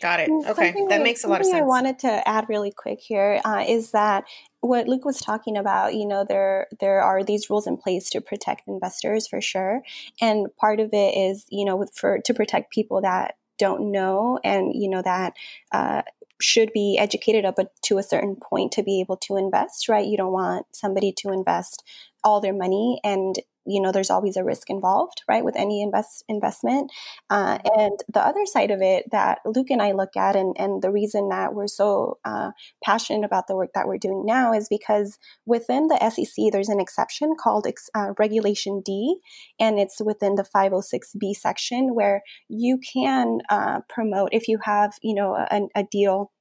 [0.00, 0.30] Got it.
[0.30, 1.56] Okay, that makes a lot of sense.
[1.56, 4.24] I wanted to add really quick here uh, is that
[4.60, 8.20] what Luke was talking about, you know, there there are these rules in place to
[8.20, 9.82] protect investors for sure,
[10.20, 14.72] and part of it is, you know, for to protect people that don't know and
[14.74, 15.34] you know that
[15.72, 16.02] uh,
[16.40, 20.06] should be educated up uh, to a certain point to be able to invest, right?
[20.06, 21.84] You don't want somebody to invest
[22.24, 23.36] all their money and
[23.68, 26.90] you know there's always a risk involved right with any invest investment.
[27.30, 30.82] Uh, and the other side of it that luke and i look at and, and
[30.82, 32.50] the reason that we're so uh,
[32.82, 36.80] passionate about the work that we're doing now is because within the sec there's an
[36.80, 39.18] exception called uh, regulation d
[39.60, 45.14] and it's within the 506b section where you can uh, promote if you have you
[45.14, 46.32] know a, a deal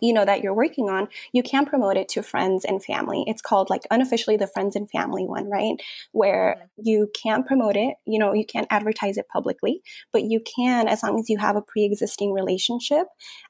[0.00, 3.24] you know that you're working on you can promote it to friends and family.
[3.26, 5.76] It's called like unofficially the friends and family one right?
[6.12, 10.88] Where you can promote it you know you can't advertise it publicly but you can
[10.88, 13.06] as long as you have a pre-existing relationship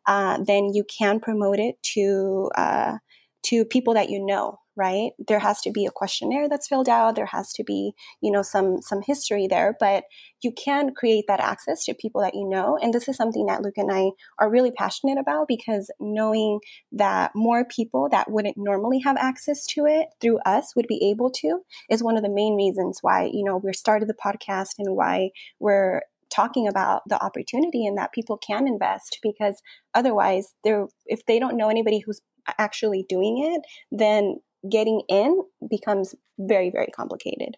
[0.06, 2.96] uh, then you can promote it to uh,
[3.44, 5.10] to people that you know right?
[5.28, 7.14] There has to be a questionnaire that's filled out.
[7.14, 10.04] There has to be, you know, some some history there, but
[10.42, 12.78] you can create that access to people that you know.
[12.80, 16.60] And this is something that Luke and I are really passionate about because knowing
[16.92, 21.30] that more people that wouldn't normally have access to it through us would be able
[21.30, 24.96] to is one of the main reasons why, you know, we started the podcast and
[24.96, 25.30] why
[25.60, 29.60] we're talking about the opportunity and that people can invest because
[29.94, 32.20] otherwise they're if they don't know anybody who's
[32.58, 34.36] actually doing it then
[34.70, 37.56] getting in becomes very very complicated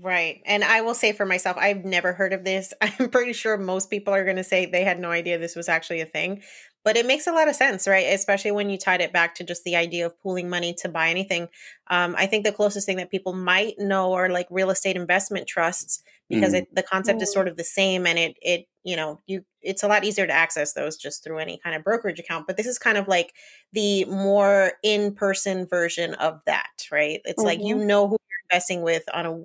[0.00, 0.42] Right.
[0.46, 2.72] And I will say for myself, I've never heard of this.
[2.80, 5.68] I'm pretty sure most people are going to say they had no idea this was
[5.68, 6.42] actually a thing.
[6.84, 8.06] But it makes a lot of sense, right?
[8.06, 11.10] Especially when you tied it back to just the idea of pooling money to buy
[11.10, 11.48] anything.
[11.90, 15.48] Um, I think the closest thing that people might know are like real estate investment
[15.48, 16.58] trusts because mm.
[16.58, 19.82] it, the concept is sort of the same and it it you know you it's
[19.82, 22.66] a lot easier to access those just through any kind of brokerage account but this
[22.66, 23.32] is kind of like
[23.72, 27.46] the more in-person version of that right it's mm-hmm.
[27.46, 27.86] like you mm-hmm.
[27.86, 29.44] know who you're investing with on a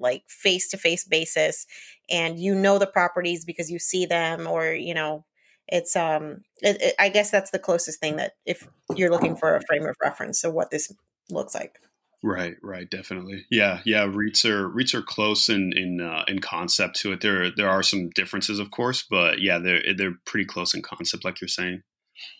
[0.00, 1.66] like face-to-face basis
[2.08, 5.24] and you know the properties because you see them or you know
[5.66, 9.56] it's um it, it, i guess that's the closest thing that if you're looking for
[9.56, 10.92] a frame of reference of what this
[11.30, 11.80] looks like
[12.22, 13.46] Right, right, definitely.
[13.48, 14.06] Yeah, yeah.
[14.06, 17.20] REITs are REITs are close in in uh, in concept to it.
[17.20, 21.24] There there are some differences, of course, but yeah, they're they're pretty close in concept,
[21.24, 21.82] like you're saying.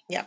[0.08, 0.26] Yeah.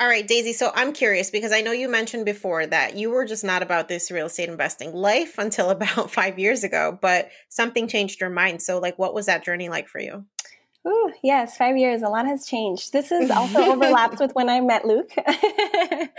[0.00, 0.52] All right, Daisy.
[0.52, 3.88] So I'm curious because I know you mentioned before that you were just not about
[3.88, 8.62] this real estate investing life until about five years ago, but something changed your mind.
[8.62, 10.26] So, like, what was that journey like for you?
[10.86, 12.02] Ooh, yes, five years.
[12.02, 12.92] A lot has changed.
[12.92, 15.10] This is also overlapped with when I met Luke.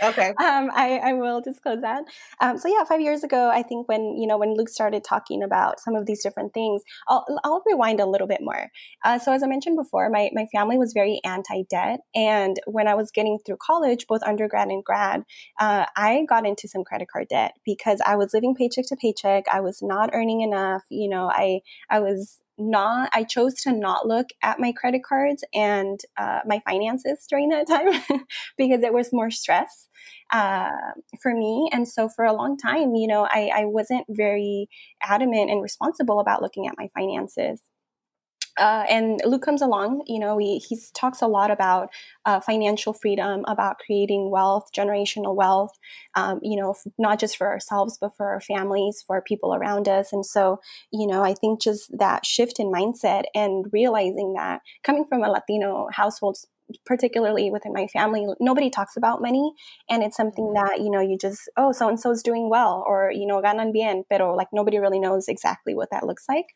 [0.02, 0.34] okay.
[0.50, 2.04] Um, I, I will disclose that.
[2.40, 5.42] Um, so yeah, five years ago, I think when you know when Luke started talking
[5.42, 8.68] about some of these different things, I'll, I'll rewind a little bit more.
[9.04, 12.94] Uh, so as I mentioned before, my my family was very anti-debt, and when I
[12.94, 15.22] was getting through college, both undergrad and grad,
[15.58, 19.44] uh, I got into some credit card debt because I was living paycheck to paycheck.
[19.52, 20.82] I was not earning enough.
[20.90, 25.42] You know, I I was not i chose to not look at my credit cards
[25.54, 28.20] and uh, my finances during that time
[28.58, 29.88] because it was more stress
[30.32, 30.70] uh,
[31.20, 31.68] for me.
[31.72, 34.68] And so for a long time you know I, I wasn't very
[35.02, 37.60] adamant and responsible about looking at my finances
[38.58, 40.60] uh, and Luke comes along, you know, he,
[40.94, 41.90] talks a lot about
[42.26, 45.78] uh, financial freedom, about creating wealth, generational wealth,
[46.14, 50.12] um, you know, not just for ourselves, but for our families, for people around us.
[50.12, 50.60] And so,
[50.92, 55.30] you know, I think just that shift in mindset and realizing that coming from a
[55.30, 56.38] Latino household
[56.86, 59.52] particularly within my family, nobody talks about money.
[59.88, 60.66] And it's something mm-hmm.
[60.66, 63.40] that, you know, you just, oh, so and so is doing well, or, you know,
[63.40, 66.46] ganan bien, pero like nobody really knows exactly what that looks like.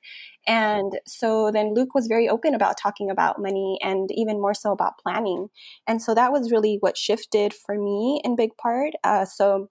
[0.47, 4.73] And so then Luke was very open about talking about money and even more so
[4.73, 5.49] about planning.
[5.87, 8.93] And so that was really what shifted for me in big part.
[9.03, 9.69] Uh, so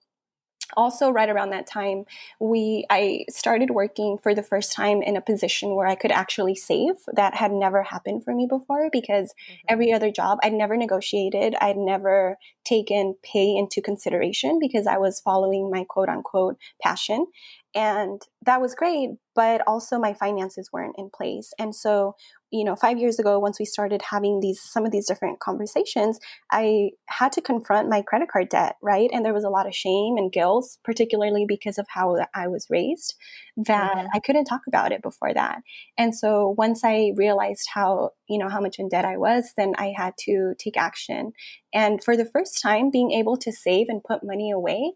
[0.75, 2.05] also right around that time
[2.39, 6.55] we i started working for the first time in a position where i could actually
[6.55, 6.95] save.
[7.13, 9.55] That had never happened for me before because mm-hmm.
[9.69, 11.55] every other job i'd never negotiated.
[11.61, 17.27] I'd never taken pay into consideration because i was following my quote unquote passion.
[17.75, 21.53] And that was great but also my finances weren't in place.
[21.57, 22.15] And so
[22.53, 26.19] you know 5 years ago once we started having these some of these different conversations
[26.51, 29.75] i had to confront my credit card debt right and there was a lot of
[29.75, 33.15] shame and guilt particularly because of how i was raised
[33.57, 34.07] that mm-hmm.
[34.13, 35.57] i couldn't talk about it before that
[35.97, 39.73] and so once i realized how you know how much in debt i was then
[39.77, 41.33] i had to take action
[41.73, 44.93] and for the first time being able to save and put money away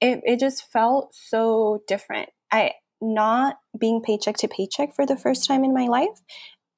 [0.00, 2.28] it, it just felt so different.
[2.50, 6.22] I not being paycheck to paycheck for the first time in my life.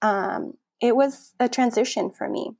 [0.02, 2.52] Um, it was a transition for me.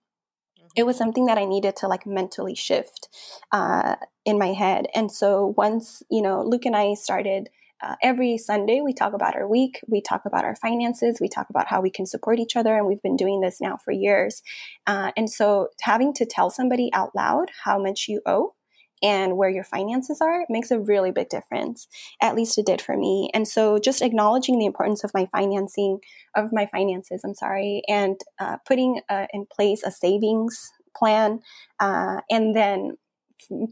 [0.76, 3.08] It was something that I needed to like mentally shift
[3.52, 4.86] uh, in my head.
[4.94, 7.48] And so once, you know, Luke and I started
[7.80, 11.48] uh, every Sunday, we talk about our week, we talk about our finances, we talk
[11.48, 12.76] about how we can support each other.
[12.76, 14.42] And we've been doing this now for years.
[14.86, 18.54] Uh, and so having to tell somebody out loud how much you owe
[19.02, 21.88] and where your finances are makes a really big difference.
[22.20, 23.30] At least it did for me.
[23.34, 26.00] And so just acknowledging the importance of my financing,
[26.36, 31.40] of my finances, I'm sorry, and uh, putting uh, in place a savings plan,
[31.80, 32.96] uh, and then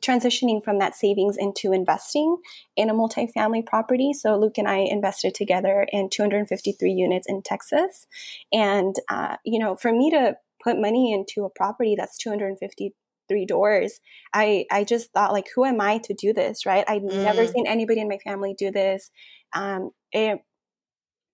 [0.01, 2.37] transitioning from that savings into investing
[2.77, 4.13] in a multifamily property.
[4.13, 8.07] So Luke and I invested together in 253 units in Texas.
[8.53, 12.95] And, uh, you know, for me to put money into a property that's 250
[13.29, 14.01] three doors
[14.33, 16.85] i i just thought like who am i to do this right?
[16.89, 17.23] I'd mm.
[17.23, 19.11] never seen anybody in my family do this.
[19.55, 20.41] Um it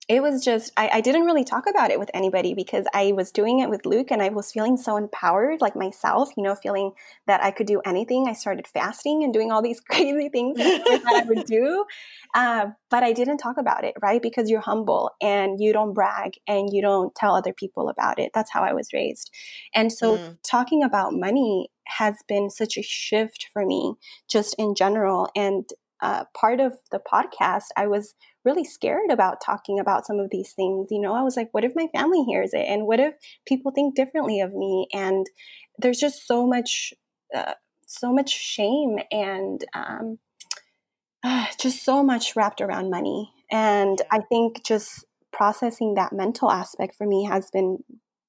[0.09, 3.31] it was just I, I, didn't really talk about it with anybody because i was
[3.31, 6.91] doing it with luke and i was feeling so empowered like myself you know feeling
[7.29, 8.27] that i could do anything.
[8.29, 11.85] I started fasting and doing all these crazy things that i would do
[12.35, 14.21] uh, but i didn't talk about it right?
[14.21, 18.33] Because you're humble and you don't brag and you don't tell other people about it.
[18.35, 19.31] That's how i was raised.
[19.73, 20.37] And so mm.
[20.43, 23.95] talking about money has been such a shift for me
[24.29, 25.69] just in general and
[26.03, 28.15] uh, part of the podcast, I was
[28.45, 30.89] really scared about talking about some of these things.
[30.91, 32.67] You know, I was like, what if my family hears it?
[32.69, 33.15] And what if
[33.47, 34.89] people think differently of me?
[34.93, 35.25] And
[35.79, 36.93] there's just so much,
[37.35, 37.53] uh,
[37.87, 40.19] so much shame and um,
[41.23, 43.31] uh, just so much wrapped around money.
[43.49, 47.79] And I think just processing that mental aspect for me has been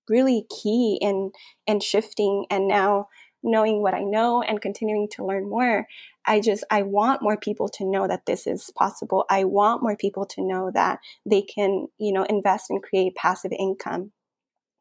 [0.10, 1.32] really key in
[1.66, 3.08] in shifting and now
[3.44, 5.88] knowing what I know and continuing to learn more,
[6.26, 9.26] I just, I want more people to know that this is possible.
[9.30, 13.52] I want more people to know that they can, you know, invest and create passive
[13.52, 14.12] income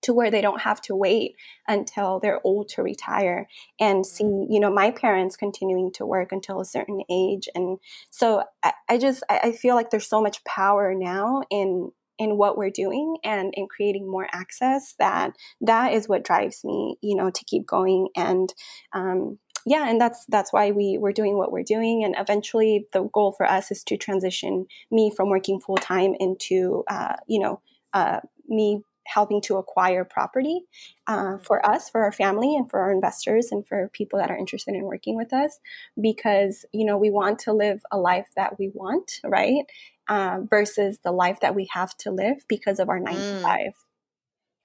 [0.03, 1.37] to where they don't have to wait
[1.67, 3.49] until they're old to retire
[3.81, 4.53] and see mm-hmm.
[4.53, 7.79] you know my parents continuing to work until a certain age and
[8.11, 11.93] so i, I just I feel like there's so much power now in
[12.23, 16.97] in what we're doing and in creating more access that that is what drives me
[17.03, 18.09] you know to keep going.
[18.17, 18.53] And
[18.93, 22.05] um, yeah and that's that's why we we're doing what we're doing.
[22.05, 26.85] And eventually the goal for us is to transition me from working full time into
[26.89, 27.61] uh, you know
[27.93, 30.61] uh, me helping to acquire property
[31.07, 34.37] uh, for us for our family and for our investors and for people that are
[34.37, 35.59] interested in working with us
[36.01, 39.65] because you know we want to live a life that we want right
[40.09, 43.37] uh, versus the life that we have to live because of our nine mm.
[43.37, 43.73] to five.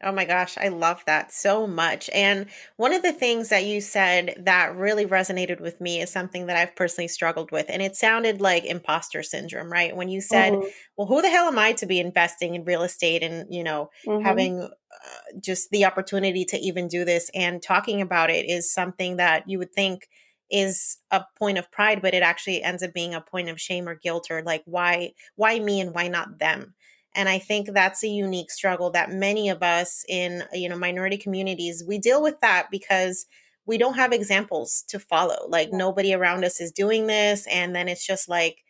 [0.03, 2.07] Oh my gosh, I love that so much.
[2.13, 2.45] And
[2.75, 6.55] one of the things that you said that really resonated with me is something that
[6.55, 7.65] I've personally struggled with.
[7.67, 9.95] And it sounded like imposter syndrome, right?
[9.95, 10.67] When you said, mm-hmm.
[10.97, 13.89] well, who the hell am I to be investing in real estate and, you know,
[14.05, 14.23] mm-hmm.
[14.23, 19.17] having uh, just the opportunity to even do this and talking about it is something
[19.17, 20.07] that you would think
[20.49, 23.87] is a point of pride but it actually ends up being a point of shame
[23.87, 26.73] or guilt or like why why me and why not them
[27.17, 31.17] and i think that's a unique struggle that many of us in you know minority
[31.17, 33.25] communities we deal with that because
[33.67, 35.45] we don't have examples to follow.
[35.49, 38.63] Like nobody around us is doing this and then it's just like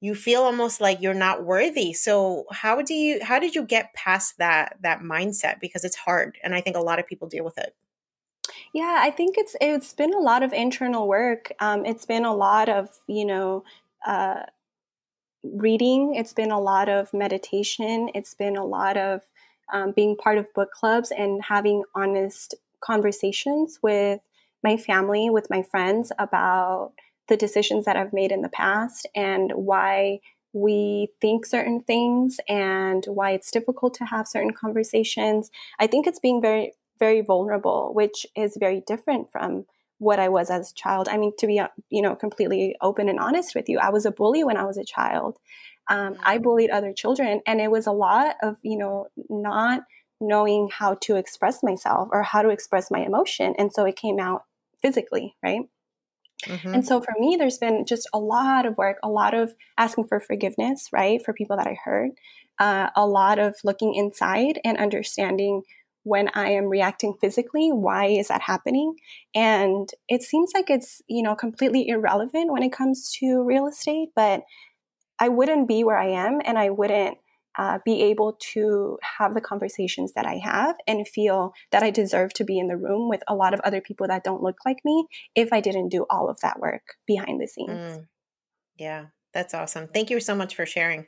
[0.00, 1.92] you feel almost like you're not worthy.
[1.92, 5.60] So how do you how did you get past that that mindset?
[5.60, 7.76] Because it's hard and i think a lot of people deal with it.
[8.72, 11.52] Yeah, I think it's it's been a lot of internal work.
[11.60, 13.64] Um, it's been a lot of you know
[14.06, 14.42] uh,
[15.44, 16.14] reading.
[16.14, 18.10] It's been a lot of meditation.
[18.14, 19.20] It's been a lot of
[19.72, 24.20] um, being part of book clubs and having honest conversations with
[24.62, 26.92] my family, with my friends about
[27.28, 30.20] the decisions that I've made in the past and why
[30.52, 35.50] we think certain things and why it's difficult to have certain conversations.
[35.78, 39.66] I think it's being very very vulnerable, which is very different from
[40.04, 41.08] what I was as a child.
[41.08, 44.12] I mean, to be you know completely open and honest with you, I was a
[44.12, 45.38] bully when I was a child.
[45.88, 46.44] Um, I mm-hmm.
[46.44, 49.82] bullied other children, and it was a lot of you know not
[50.20, 54.20] knowing how to express myself or how to express my emotion, and so it came
[54.20, 54.44] out
[54.82, 55.62] physically, right?
[56.44, 56.74] Mm-hmm.
[56.74, 60.08] And so for me, there's been just a lot of work, a lot of asking
[60.08, 62.10] for forgiveness, right, for people that I hurt,
[62.58, 65.62] uh, a lot of looking inside and understanding
[66.04, 68.94] when I am reacting physically, why is that happening?
[69.34, 74.10] And it seems like it's, you know, completely irrelevant when it comes to real estate,
[74.14, 74.42] but
[75.18, 77.18] I wouldn't be where I am and I wouldn't
[77.56, 82.34] uh, be able to have the conversations that I have and feel that I deserve
[82.34, 84.78] to be in the room with a lot of other people that don't look like
[84.84, 87.70] me if I didn't do all of that work behind the scenes.
[87.70, 88.06] Mm.
[88.76, 89.88] Yeah, that's awesome.
[89.88, 91.06] Thank you so much for sharing.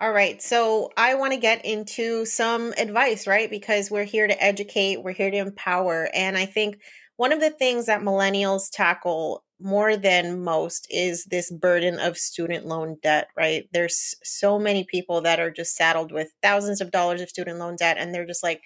[0.00, 0.40] All right.
[0.40, 3.50] So I want to get into some advice, right?
[3.50, 6.08] Because we're here to educate, we're here to empower.
[6.14, 6.78] And I think
[7.16, 12.64] one of the things that millennials tackle more than most is this burden of student
[12.64, 13.68] loan debt, right?
[13.74, 17.76] There's so many people that are just saddled with thousands of dollars of student loan
[17.76, 18.62] debt, and they're just like,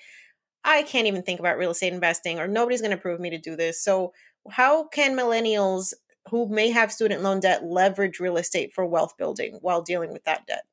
[0.65, 3.39] I can't even think about real estate investing, or nobody's going to prove me to
[3.39, 3.83] do this.
[3.83, 4.13] So,
[4.51, 5.95] how can millennials
[6.31, 10.25] who may have student loan debt leverage real estate for wealth building while dealing with
[10.25, 10.65] that debt?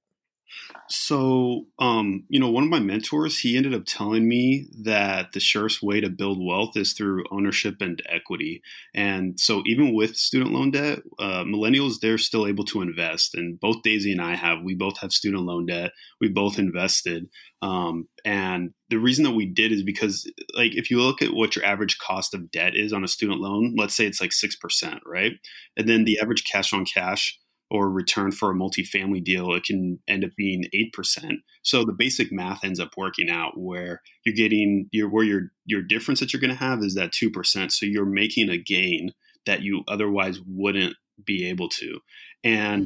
[0.89, 5.39] So, um, you know, one of my mentors, he ended up telling me that the
[5.39, 8.61] surest way to build wealth is through ownership and equity.
[8.93, 13.35] And so, even with student loan debt, uh, millennials, they're still able to invest.
[13.35, 15.91] And both Daisy and I have, we both have student loan debt.
[16.19, 17.29] We both invested.
[17.61, 21.55] Um, and the reason that we did is because, like, if you look at what
[21.55, 24.99] your average cost of debt is on a student loan, let's say it's like 6%,
[25.05, 25.33] right?
[25.77, 27.39] And then the average cash on cash
[27.71, 31.37] or return for a multifamily deal, it can end up being 8%.
[31.63, 35.81] So the basic math ends up working out where you're getting your where your your
[35.81, 37.71] difference that you're going to have is that 2%.
[37.71, 39.13] So you're making a gain
[39.45, 40.95] that you otherwise wouldn't
[41.25, 41.99] be able to.
[42.43, 42.85] And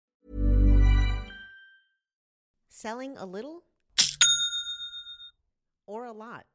[2.81, 3.61] Selling a little
[5.85, 6.47] or a lot?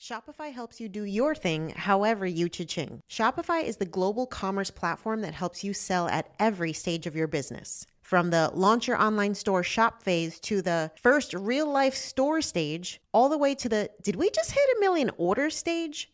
[0.00, 3.00] Shopify helps you do your thing however you cha-ching.
[3.10, 7.26] Shopify is the global commerce platform that helps you sell at every stage of your
[7.26, 7.84] business.
[8.00, 13.00] From the launch your online store shop phase to the first real life store stage,
[13.12, 16.13] all the way to the did we just hit a million order stage?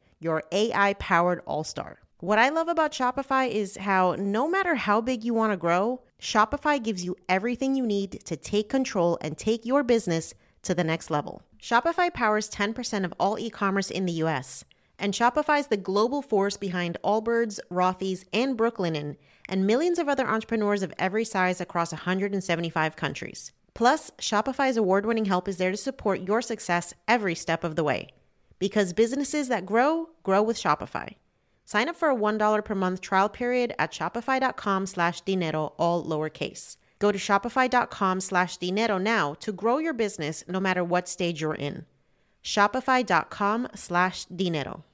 [0.21, 1.99] your AI powered all star.
[2.19, 6.01] What I love about Shopify is how no matter how big you want to grow,
[6.21, 10.83] Shopify gives you everything you need to take control and take your business to the
[10.83, 11.41] next level.
[11.59, 14.63] Shopify powers 10% of all e commerce in the US,
[14.99, 19.17] and Shopify is the global force behind Allbirds, Rothy's, and Brooklinen
[19.49, 23.51] and millions of other entrepreneurs of every size across 175 countries.
[23.73, 27.83] Plus, Shopify's award winning help is there to support your success every step of the
[27.83, 28.09] way.
[28.61, 31.15] Because businesses that grow, grow with Shopify.
[31.65, 36.77] Sign up for a $1 per month trial period at shopify.com slash dinero, all lowercase.
[36.99, 41.55] Go to shopify.com slash dinero now to grow your business no matter what stage you're
[41.55, 41.85] in.
[42.41, 44.85] Shopify.com slash dinero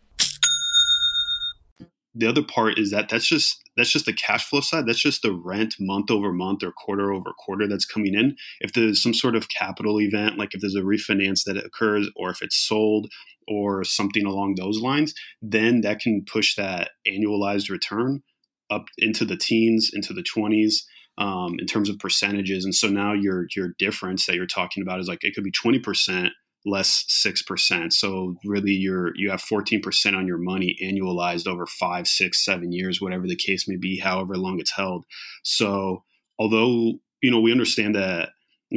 [2.17, 4.85] the other part is that that's just that's just the cash flow side.
[4.87, 8.35] That's just the rent month over month or quarter over quarter that's coming in.
[8.59, 12.29] If there's some sort of capital event like if there's a refinance that occurs or
[12.29, 13.09] if it's sold
[13.47, 18.21] or something along those lines then that can push that annualized return
[18.69, 20.83] up into the teens into the 20s
[21.17, 22.63] um, in terms of percentages.
[22.63, 25.51] And so now your your difference that you're talking about is like it could be
[25.51, 26.29] 20%
[26.67, 27.93] less 6%.
[27.93, 33.01] So really you're, you have 14% on your money annualized over five, six, seven years,
[33.01, 35.05] whatever the case may be, however long it's held.
[35.43, 36.03] So
[36.37, 38.29] although, you know, we understand that,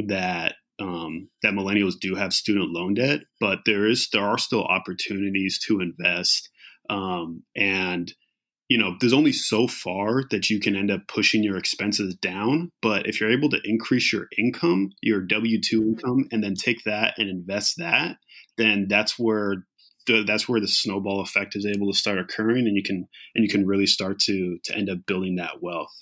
[0.07, 4.63] that, um, that millennials do have student loan debt, but there is, there are still
[4.63, 6.49] opportunities to invest.
[6.89, 8.13] Um, and,
[8.71, 12.71] you know, there's only so far that you can end up pushing your expenses down.
[12.81, 15.89] But if you're able to increase your income, your W 2 mm-hmm.
[15.89, 18.15] income, and then take that and invest that,
[18.57, 19.65] then that's where
[20.07, 23.43] the, that's where the snowball effect is able to start occurring, and you can and
[23.43, 25.93] you can really start to to end up building that wealth.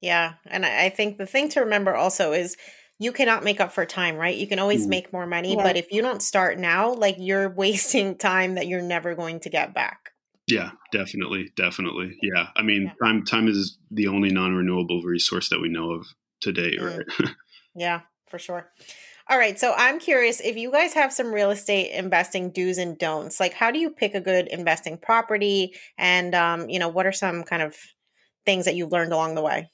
[0.00, 2.56] Yeah, and I think the thing to remember also is
[3.00, 4.36] you cannot make up for time, right?
[4.36, 4.90] You can always mm.
[4.90, 5.64] make more money, yeah.
[5.64, 9.50] but if you don't start now, like you're wasting time that you're never going to
[9.50, 10.11] get back.
[10.46, 12.18] Yeah, definitely, definitely.
[12.20, 13.06] Yeah, I mean, yeah.
[13.06, 16.06] time time is the only non-renewable resource that we know of
[16.40, 16.96] today, mm.
[16.96, 17.30] right?
[17.74, 18.70] yeah, for sure.
[19.28, 22.98] All right, so I'm curious if you guys have some real estate investing do's and
[22.98, 23.38] don'ts.
[23.38, 27.12] Like, how do you pick a good investing property, and um, you know, what are
[27.12, 27.76] some kind of
[28.44, 29.70] things that you've learned along the way?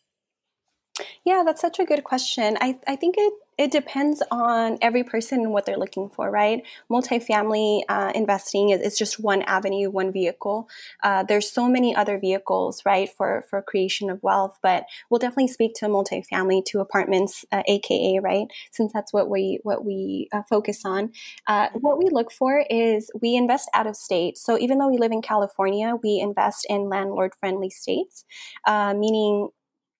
[1.24, 2.58] Yeah, that's such a good question.
[2.60, 6.62] I, I think it it depends on every person and what they're looking for, right?
[6.90, 10.68] Multifamily uh, investing is, is, just one avenue, one vehicle.
[11.02, 14.58] Uh, there's so many other vehicles, right, for for creation of wealth.
[14.62, 19.58] But we'll definitely speak to multifamily, to apartments, uh, AKA, right, since that's what we
[19.64, 21.10] what we uh, focus on.
[21.48, 24.38] Uh, what we look for is we invest out of state.
[24.38, 28.24] So even though we live in California, we invest in landlord friendly states,
[28.66, 29.48] uh, meaning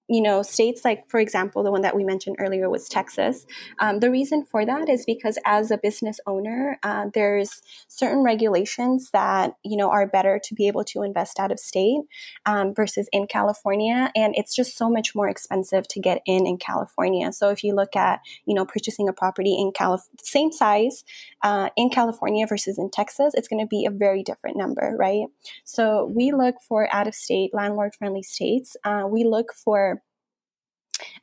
[0.08, 3.46] you know, states like, for example, the one that we mentioned earlier was Texas.
[3.78, 9.10] Um, the reason for that is because as a business owner, uh, there's certain regulations
[9.12, 12.00] that you know are better to be able to invest out of state
[12.46, 16.56] um, versus in California, and it's just so much more expensive to get in in
[16.56, 17.30] California.
[17.30, 21.04] So if you look at you know purchasing a property in Calif- same size
[21.42, 25.26] uh, in California versus in Texas, it's going to be a very different number, right?
[25.64, 28.74] So we look for out of state landlord friendly states.
[28.84, 29.97] Uh, we look for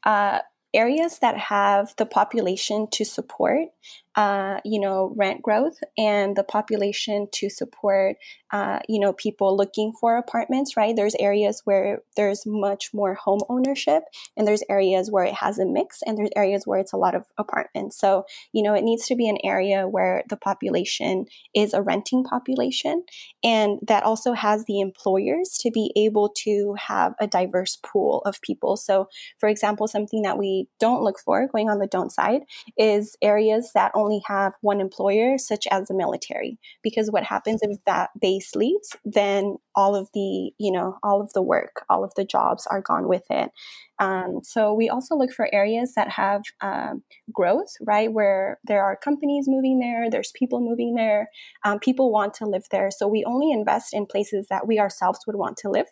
[0.04, 0.40] uh,
[0.74, 3.70] areas that have the population to support
[4.16, 8.16] uh, you know, rent growth and the population to support,
[8.52, 10.96] uh, you know, people looking for apartments, right?
[10.96, 14.04] There's areas where there's much more home ownership
[14.38, 17.14] and there's areas where it has a mix and there's areas where it's a lot
[17.14, 18.00] of apartments.
[18.00, 22.24] So, you know, it needs to be an area where the population is a renting
[22.24, 23.04] population
[23.44, 28.40] and that also has the employers to be able to have a diverse pool of
[28.42, 28.78] people.
[28.78, 29.10] So,
[29.40, 32.42] for example, something that we don't look for going on the don't side
[32.78, 36.58] is areas that only only have one employer, such as the military.
[36.84, 41.34] Because what happens if that base leaves, then all of the, you know, all of
[41.34, 43.52] the work, all of the jobs are gone with it.
[44.00, 48.12] Um, so we also look for areas that have um, growth, right?
[48.12, 51.30] Where there are companies moving there, there's people moving there,
[51.64, 52.92] um, people want to live there.
[52.92, 55.88] So we only invest in places that we ourselves would want to live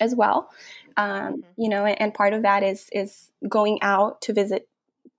[0.00, 0.50] as well.
[0.96, 1.40] Um, mm-hmm.
[1.56, 4.68] you know, and, and, part of that is is going out to visit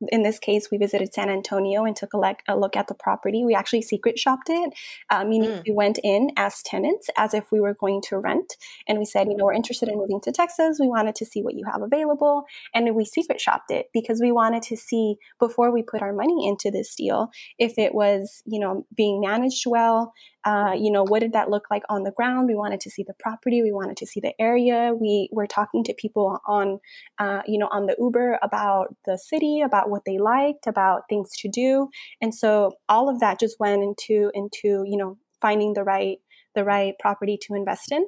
[0.09, 2.93] in this case, we visited San Antonio and took a, le- a look at the
[2.93, 3.43] property.
[3.45, 4.73] We actually secret shopped it,
[5.09, 5.63] uh, meaning mm.
[5.65, 8.55] we went in as tenants, as if we were going to rent.
[8.87, 10.77] And we said, you know, we're interested in moving to Texas.
[10.79, 12.43] We wanted to see what you have available.
[12.73, 16.47] And we secret shopped it because we wanted to see before we put our money
[16.47, 20.13] into this deal if it was, you know, being managed well,
[20.45, 22.47] uh, you know, what did that look like on the ground?
[22.47, 23.63] We wanted to see the property.
[23.63, 24.93] We wanted to see the area.
[24.93, 26.79] We were talking to people on,
[27.17, 31.31] uh, you know, on the Uber about the city, about what they liked, about things
[31.39, 31.89] to do.
[32.21, 36.17] And so all of that just went into, into, you know, finding the right,
[36.53, 38.05] the right property to invest in.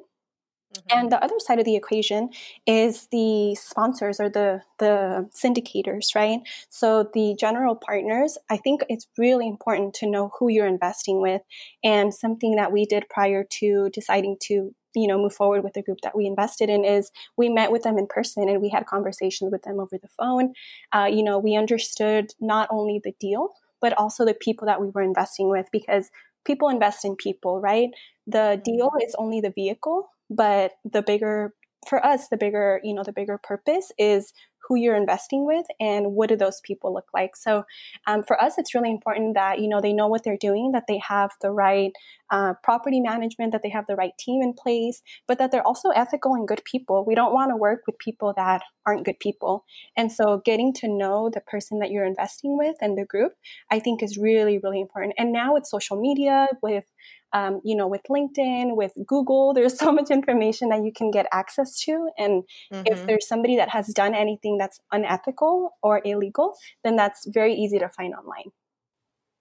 [0.76, 0.98] Mm-hmm.
[0.98, 2.28] And the other side of the equation
[2.66, 6.40] is the sponsors or the the syndicators, right?
[6.68, 11.42] So the general partners, I think it's really important to know who you're investing with.
[11.82, 15.82] And something that we did prior to deciding to you know move forward with the
[15.82, 18.86] group that we invested in is we met with them in person and we had
[18.86, 20.54] conversations with them over the phone
[20.92, 23.50] uh, you know we understood not only the deal
[23.80, 26.10] but also the people that we were investing with because
[26.46, 27.90] people invest in people right
[28.26, 28.62] the mm-hmm.
[28.62, 31.54] deal is only the vehicle but the bigger
[31.88, 34.32] for us the bigger you know the bigger purpose is
[34.68, 37.34] who you're investing with and what do those people look like.
[37.36, 37.64] So
[38.06, 40.84] um, for us it's really important that you know they know what they're doing that
[40.86, 41.92] they have the right
[42.30, 45.88] uh, property management that they have the right team in place but that they're also
[45.90, 47.04] ethical and good people.
[47.06, 49.64] We don't want to work with people that aren't good people.
[49.96, 53.32] And so getting to know the person that you're investing with and the group
[53.70, 55.14] i think is really really important.
[55.18, 56.84] And now with social media with
[57.32, 61.26] um, you know, with LinkedIn, with Google, there's so much information that you can get
[61.32, 62.08] access to.
[62.18, 62.82] And mm-hmm.
[62.86, 66.54] if there's somebody that has done anything that's unethical or illegal,
[66.84, 68.52] then that's very easy to find online.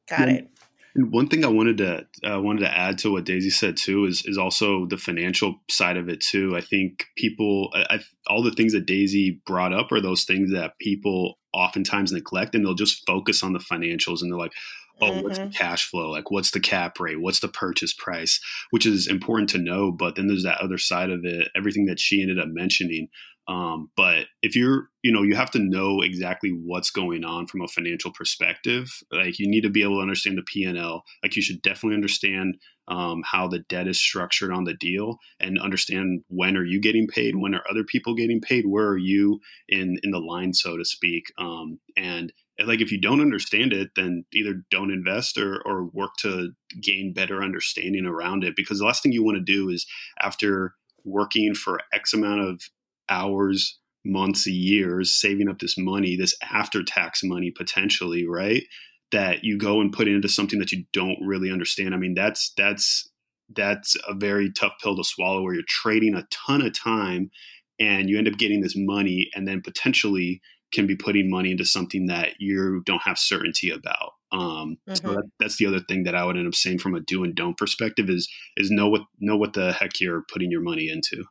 [0.10, 0.50] Got it.
[0.98, 4.06] And one thing I wanted to uh, wanted to add to what Daisy said too
[4.06, 6.58] is is also the financial side of it too.
[6.58, 10.80] I think people, I, all the things that Daisy brought up are those things that
[10.80, 14.54] people oftentimes neglect, and they'll just focus on the financials, and they're like,
[15.02, 15.22] oh mm-hmm.
[15.24, 15.52] what's the mm-hmm.
[15.52, 16.10] cash flow?
[16.10, 17.22] Like what's the cap rate?
[17.22, 18.40] What's the purchase price?
[18.72, 22.00] Which is important to know but then there's that other side of it everything that
[22.00, 23.10] she ended up mentioning.
[23.48, 27.62] Um, but if you're you know you have to know exactly what's going on from
[27.62, 28.90] a financial perspective.
[29.12, 32.58] Like you need to be able to understand the p&l like you should definitely understand
[32.88, 37.08] um, how the debt is structured on the deal and understand when are you getting
[37.08, 37.36] paid?
[37.36, 38.66] When are other people getting paid?
[38.66, 41.26] Where are you in in the line so to speak?
[41.38, 42.32] Um, and
[42.66, 46.52] like if you don't understand it then either don't invest or or work to
[46.82, 48.56] gain better understanding around it.
[48.56, 49.86] Because the last thing you want to do is
[50.22, 52.62] after working for x amount of
[53.10, 58.64] hours months years saving up this money this after tax money potentially right
[59.12, 61.94] that you go and put into something that you don't really understand.
[61.94, 63.10] I mean that's that's
[63.56, 67.32] that's a very tough pill to swallow where you're trading a ton of time
[67.80, 70.42] and you end up getting this money and then potentially
[70.74, 74.14] can be putting money into something that you don't have certainty about.
[74.32, 74.96] Um, mm-hmm.
[74.96, 77.24] So that, that's the other thing that I would end up saying from a do
[77.24, 80.90] and don't perspective is is know what know what the heck you're putting your money
[80.90, 81.24] into.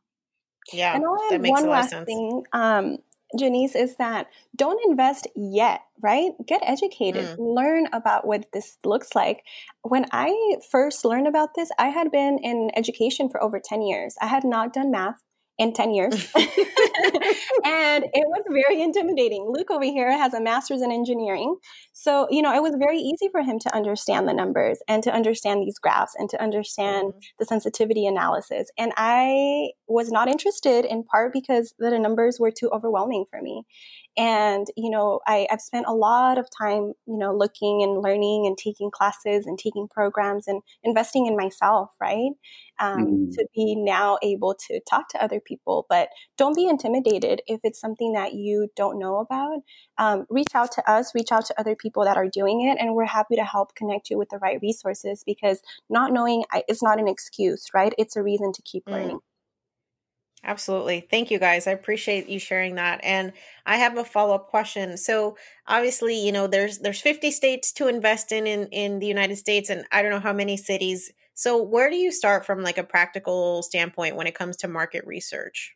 [0.72, 2.98] Yeah, and I'll add one last thing, um,
[3.38, 5.82] Janice, is that don't invest yet.
[6.02, 6.32] Right?
[6.46, 7.38] Get educated.
[7.38, 7.54] Mm.
[7.54, 9.42] Learn about what this looks like.
[9.82, 14.14] When I first learned about this, I had been in education for over ten years.
[14.20, 15.22] I had not done math
[15.58, 16.14] in 10 years.
[16.34, 19.50] and it was very intimidating.
[19.50, 21.56] Luke over here has a master's in engineering.
[21.92, 25.12] So, you know, it was very easy for him to understand the numbers and to
[25.12, 27.18] understand these graphs and to understand mm-hmm.
[27.38, 28.68] the sensitivity analysis.
[28.76, 33.64] And I was not interested in part because the numbers were too overwhelming for me.
[34.16, 38.46] And, you know, I, have spent a lot of time, you know, looking and learning
[38.46, 42.30] and taking classes and taking programs and investing in myself, right?
[42.78, 43.30] Um, mm.
[43.32, 45.84] To be now able to talk to other people.
[45.90, 46.08] But
[46.38, 49.58] don't be intimidated if it's something that you don't know about.
[49.98, 52.94] Um, reach out to us, reach out to other people that are doing it, and
[52.94, 55.60] we're happy to help connect you with the right resources because
[55.90, 57.92] not knowing is not an excuse, right?
[57.98, 58.92] It's a reason to keep mm.
[58.92, 59.20] learning.
[60.44, 61.00] Absolutely.
[61.10, 61.66] Thank you guys.
[61.66, 63.00] I appreciate you sharing that.
[63.02, 63.32] And
[63.66, 64.96] I have a follow-up question.
[64.96, 69.36] So obviously, you know, there's there's 50 states to invest in in in the United
[69.36, 71.12] States and I don't know how many cities.
[71.34, 75.04] So where do you start from like a practical standpoint when it comes to market
[75.06, 75.75] research?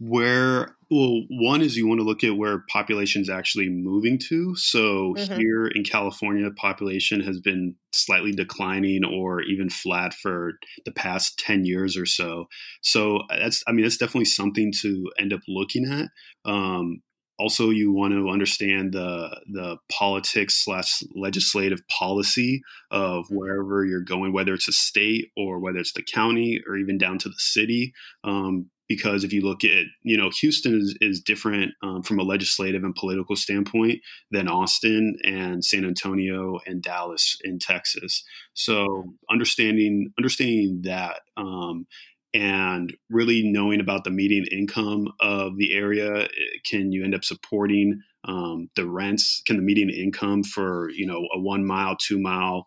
[0.00, 4.54] Where well one is you want to look at where population is actually moving to
[4.54, 5.34] so mm-hmm.
[5.36, 10.52] here in california population has been slightly declining or even flat for
[10.84, 12.46] the past 10 years or so
[12.80, 16.08] so that's i mean that's definitely something to end up looking at
[16.44, 17.02] um,
[17.38, 23.36] also you want to understand the the politics slash legislative policy of mm-hmm.
[23.36, 27.18] wherever you're going whether it's a state or whether it's the county or even down
[27.18, 27.92] to the city
[28.22, 32.24] um, because if you look at you know Houston is, is different um, from a
[32.24, 38.24] legislative and political standpoint than Austin and San Antonio and Dallas in Texas.
[38.54, 41.86] So understanding understanding that um,
[42.34, 46.28] and really knowing about the median income of the area, eh,
[46.64, 49.42] can you end up supporting um, the rents?
[49.46, 52.66] Can the median income for you know a one mile, two mile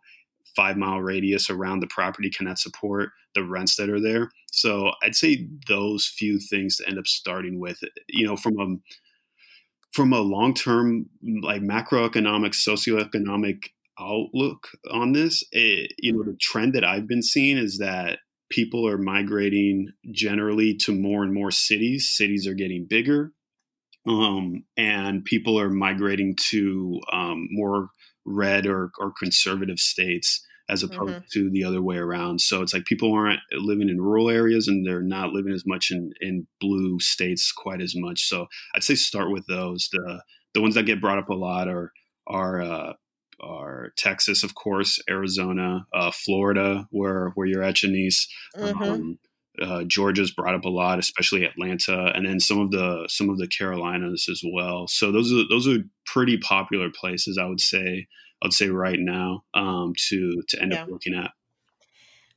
[0.55, 4.29] five mile radius around the property cannot support the rents that are there.
[4.51, 8.75] So i'd say those few things to end up starting with you know from a
[9.91, 11.07] from a long term
[11.41, 17.57] like macroeconomic socioeconomic outlook on this it, you know the trend that i've been seeing
[17.57, 18.19] is that
[18.51, 22.09] people are migrating generally to more and more cities.
[22.09, 23.31] Cities are getting bigger
[24.07, 27.89] um, and people are migrating to um, more
[28.25, 31.25] red or, or conservative states as opposed mm-hmm.
[31.33, 32.39] to the other way around.
[32.39, 35.91] So it's like people aren't living in rural areas and they're not living as much
[35.91, 38.27] in, in blue states quite as much.
[38.27, 39.89] So I'd say start with those.
[39.91, 40.21] The
[40.53, 41.91] the ones that get brought up a lot are
[42.27, 42.93] are uh,
[43.41, 48.27] are Texas, of course, Arizona, uh, Florida, where where you're at, Janice.
[48.55, 48.83] Mm-hmm.
[48.83, 49.19] Um,
[49.61, 53.37] uh, Georgia's brought up a lot, especially Atlanta, and then some of the some of
[53.37, 54.87] the Carolinas as well.
[54.87, 58.07] So those are those are pretty popular places, I would say.
[58.41, 60.83] I would say right now um, to to end yeah.
[60.83, 61.31] up looking at.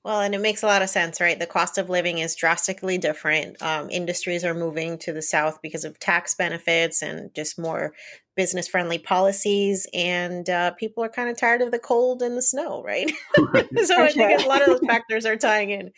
[0.05, 1.39] Well, and it makes a lot of sense, right?
[1.39, 3.61] The cost of living is drastically different.
[3.63, 7.95] Um, industries are moving to the south because of tax benefits and just more
[8.37, 9.87] business friendly policies.
[9.95, 13.11] And uh, people are kind of tired of the cold and the snow, right?
[13.85, 15.91] so I think a lot of those factors are tying in.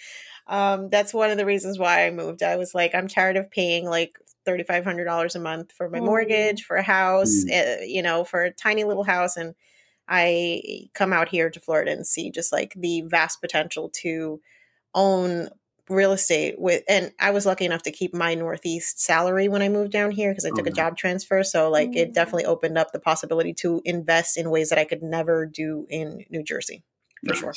[0.47, 2.42] Um, that's one of the reasons why I moved.
[2.42, 4.16] I was like, I'm tired of paying like
[4.47, 7.80] $3,500 a month for my mortgage, for a house, mm.
[7.80, 9.36] uh, you know, for a tiny little house.
[9.36, 9.55] And
[10.09, 14.40] I come out here to Florida and see just like the vast potential to
[14.94, 15.49] own
[15.88, 19.68] real estate with and I was lucky enough to keep my northeast salary when I
[19.68, 21.99] moved down here because I took a job transfer so like mm-hmm.
[21.99, 25.86] it definitely opened up the possibility to invest in ways that I could never do
[25.88, 26.82] in New Jersey
[27.24, 27.38] for nice.
[27.38, 27.55] sure.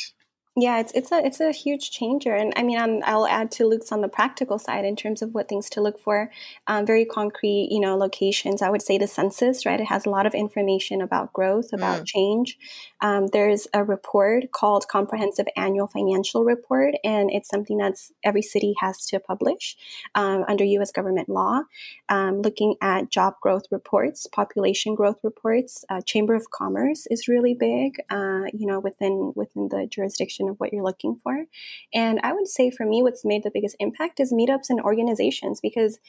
[0.61, 3.65] Yeah, it's it's a it's a huge changer, and I mean, i will add to
[3.65, 6.29] Luke's on the practical side in terms of what things to look for.
[6.67, 8.61] Um, very concrete, you know, locations.
[8.61, 9.79] I would say the census, right?
[9.79, 12.05] It has a lot of information about growth, about mm.
[12.05, 12.57] change.
[12.99, 18.75] Um, there's a report called Comprehensive Annual Financial Report, and it's something that's every city
[18.79, 19.77] has to publish
[20.15, 20.91] um, under U.S.
[20.91, 21.61] government law.
[22.09, 27.53] Um, looking at job growth reports, population growth reports, uh, Chamber of Commerce is really
[27.53, 31.45] big, uh, you know, within within the jurisdiction of what you're looking for.
[31.93, 35.59] And I would say for me, what's made the biggest impact is meetups and organizations
[35.61, 35.99] because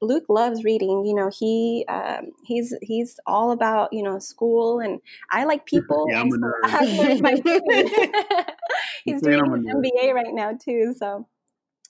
[0.00, 1.04] Luke loves reading.
[1.04, 6.06] You know, he um, he's he's all about you know school, and I like people.
[6.10, 6.64] yeah, I'm a nerd.
[9.04, 11.26] he's doing an MBA right now too, so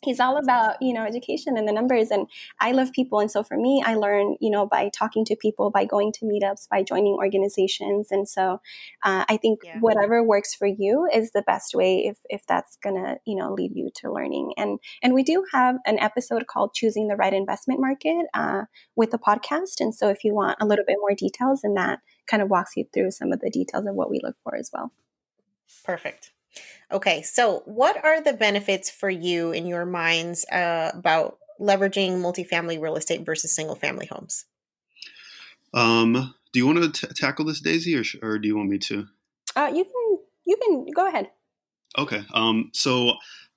[0.03, 2.27] he's all about you know education and the numbers and
[2.61, 5.71] i love people and so for me i learn you know by talking to people
[5.71, 8.61] by going to meetups by joining organizations and so
[9.05, 9.79] uh, i think yeah.
[9.81, 13.73] whatever works for you is the best way if if that's gonna you know lead
[13.75, 17.81] you to learning and and we do have an episode called choosing the right investment
[17.81, 18.63] market uh,
[18.95, 22.01] with the podcast and so if you want a little bit more details and that
[22.29, 24.71] kind of walks you through some of the details of what we look for as
[24.73, 24.93] well
[25.85, 26.33] perfect
[26.91, 32.81] Okay, so what are the benefits for you in your minds uh, about leveraging multifamily
[32.81, 34.47] real estate versus single family homes?
[35.75, 38.79] Um, do you want to t- tackle this, Daisy, or, or do you want me
[38.79, 39.07] to?
[39.55, 41.31] Uh, you can you can go ahead.
[41.99, 42.25] Okay.
[42.33, 43.15] Um, so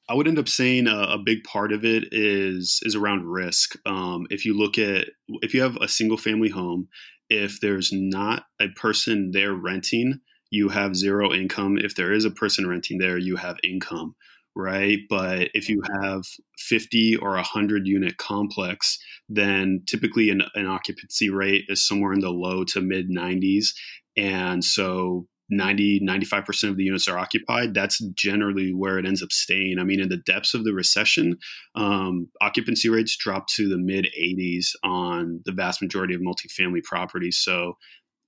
[0.09, 3.75] I would end up saying a, a, big part of it is is around risk.
[3.85, 5.07] Um, if you look at
[5.41, 6.89] if you have a single family home,
[7.29, 10.19] if there's not a person there renting,
[10.51, 11.77] you have zero income.
[11.77, 14.15] If there is a person renting there, you have income,
[14.55, 14.99] right?
[15.09, 16.23] But if you have
[16.57, 18.99] 50 or 100 unit complex,
[19.29, 23.69] then typically an, an occupancy rate is somewhere in the low to mid 90s.
[24.17, 29.31] And so 90 95% of the units are occupied that's generally where it ends up
[29.33, 31.37] staying i mean in the depths of the recession
[31.75, 37.37] um, occupancy rates dropped to the mid 80s on the vast majority of multifamily properties
[37.37, 37.73] so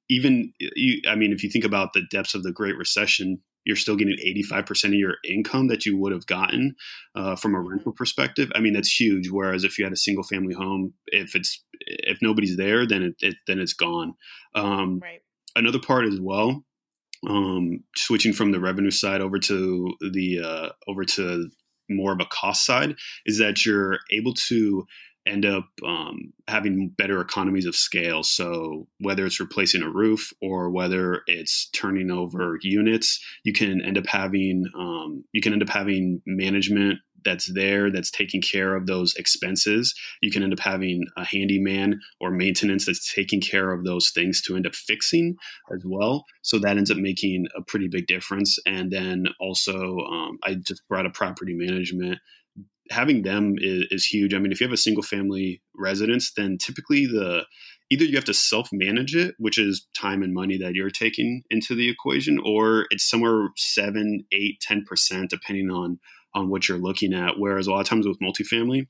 [0.10, 3.78] even you, i mean if you think about the depths of the great recession you're
[3.78, 4.18] still getting
[4.52, 6.76] 85% of your income that you would have gotten
[7.16, 10.24] uh, from a rental perspective i mean that's huge whereas if you had a single
[10.24, 14.14] family home if it's if nobody's there then it, it then it's gone
[14.56, 15.22] um, right.
[15.56, 16.64] another part as well
[17.28, 21.50] um, switching from the revenue side over to the uh, over to
[21.90, 22.96] more of a cost side
[23.26, 24.86] is that you're able to
[25.26, 28.24] end up um, having better economies of scale.
[28.24, 33.98] So whether it's replacing a roof or whether it's turning over units, you can end
[33.98, 38.86] up having um, you can end up having management that's there that's taking care of
[38.86, 39.96] those expenses.
[40.22, 44.42] You can end up having a handyman or maintenance that's taking care of those things
[44.44, 45.38] to end up fixing
[45.74, 46.26] as well.
[46.42, 48.58] So that ends up making a pretty big difference.
[48.66, 52.20] And then also, um, I just brought a property management
[52.90, 54.34] having them is, is, huge.
[54.34, 57.46] I mean, if you have a single family residence, then typically the
[57.90, 61.44] either you have to self manage it, which is time and money that you're taking
[61.50, 66.00] into the equation, or it's somewhere seven, eight, ten percent, depending on
[66.36, 67.38] on what you're looking at.
[67.38, 68.88] Whereas a lot of times with multifamily,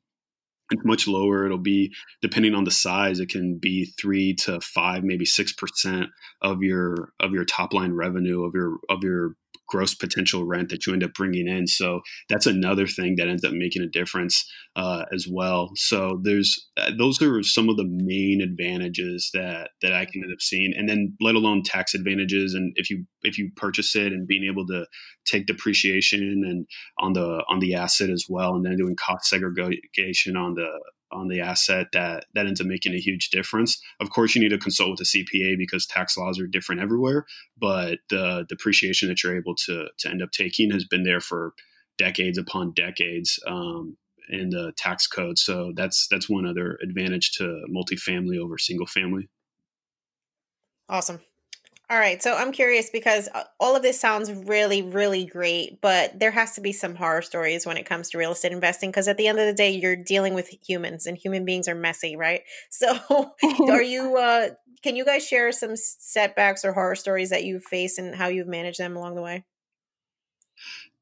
[0.72, 1.46] it's much lower.
[1.46, 3.20] It'll be depending on the size.
[3.20, 6.08] It can be three to five, maybe six percent
[6.42, 9.36] of your of your top line revenue of your of your
[9.68, 11.68] gross potential rent that you end up bringing in.
[11.68, 15.72] So that's another thing that ends up making a difference uh, as well.
[15.76, 20.34] So there's uh, those are some of the main advantages that that I can end
[20.34, 22.54] up seeing, and then let alone tax advantages.
[22.54, 24.86] And if you if you purchase it and being able to
[25.26, 26.66] take depreciation and
[27.00, 30.68] on the on the asset as well, and then doing cost segregation on the
[31.14, 33.82] on the asset that that ends up making a huge difference.
[34.00, 37.26] Of course, you need to consult with a CPA because tax laws are different everywhere,
[37.58, 41.54] but the depreciation that you're able to to end up taking has been there for
[41.98, 43.98] decades upon decades um,
[44.30, 45.38] in the tax code.
[45.38, 49.30] So that's that's one other advantage to multifamily over single family.
[50.90, 51.22] Awesome.
[51.94, 52.24] All right.
[52.24, 56.54] So I'm curious because uh, all of this sounds really, really great, but there has
[56.54, 59.28] to be some horror stories when it comes to real estate investing because at the
[59.28, 62.42] end of the day, you're dealing with humans and human beings are messy, right?
[62.72, 63.36] So
[63.70, 64.50] are you, uh,
[64.82, 68.48] can you guys share some setbacks or horror stories that you've faced and how you've
[68.48, 69.46] managed them along the way?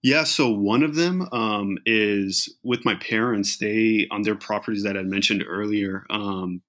[0.04, 3.60] Yeah, so one of them um, is with my parents.
[3.60, 6.06] They on their properties that I mentioned earlier.
[6.10, 6.62] Um,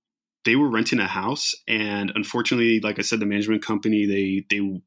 [0.44, 4.80] they were renting a house and unfortunately like i said the management company they they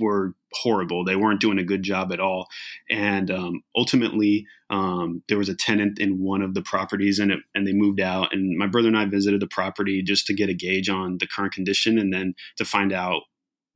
[0.00, 2.48] were horrible they weren't doing a good job at all
[2.88, 7.40] and um, ultimately um, there was a tenant in one of the properties and it,
[7.54, 10.48] and they moved out and my brother and i visited the property just to get
[10.48, 13.22] a gauge on the current condition and then to find out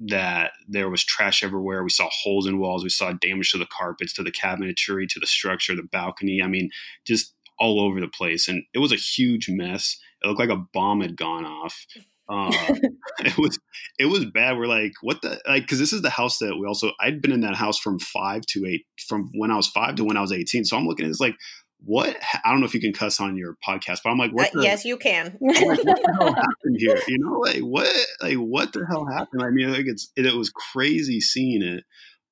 [0.01, 1.83] that there was trash everywhere.
[1.83, 2.85] We saw holes in walls.
[2.85, 6.41] We saw damage to the carpets, to the cabinetry, to the structure, the balcony.
[6.43, 6.71] I mean,
[7.05, 8.47] just all over the place.
[8.49, 9.99] And it was a huge mess.
[10.23, 11.87] It looked like a bomb had gone off.
[12.29, 12.51] Uh,
[13.21, 13.59] it was
[13.99, 14.57] it was bad.
[14.57, 15.63] We're like, what the like?
[15.63, 18.43] Because this is the house that we also I'd been in that house from five
[18.51, 20.65] to eight, from when I was five to when I was eighteen.
[20.65, 21.37] So I'm looking at this like,
[21.85, 22.17] what?
[22.45, 24.49] I don't know if you can cuss on your podcast, but I'm like, what?
[24.49, 25.37] Uh, the, yes, you can.
[25.41, 27.01] like, what the hell happened here?
[27.09, 27.95] You know, like what?
[28.21, 29.43] Like what the hell happened?
[29.43, 31.85] I mean, like it's it, it was crazy seeing it.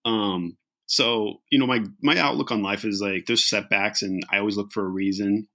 [0.05, 0.57] Um,
[0.87, 4.57] so you know, my my outlook on life is like there's setbacks, and I always
[4.57, 5.49] look for a reason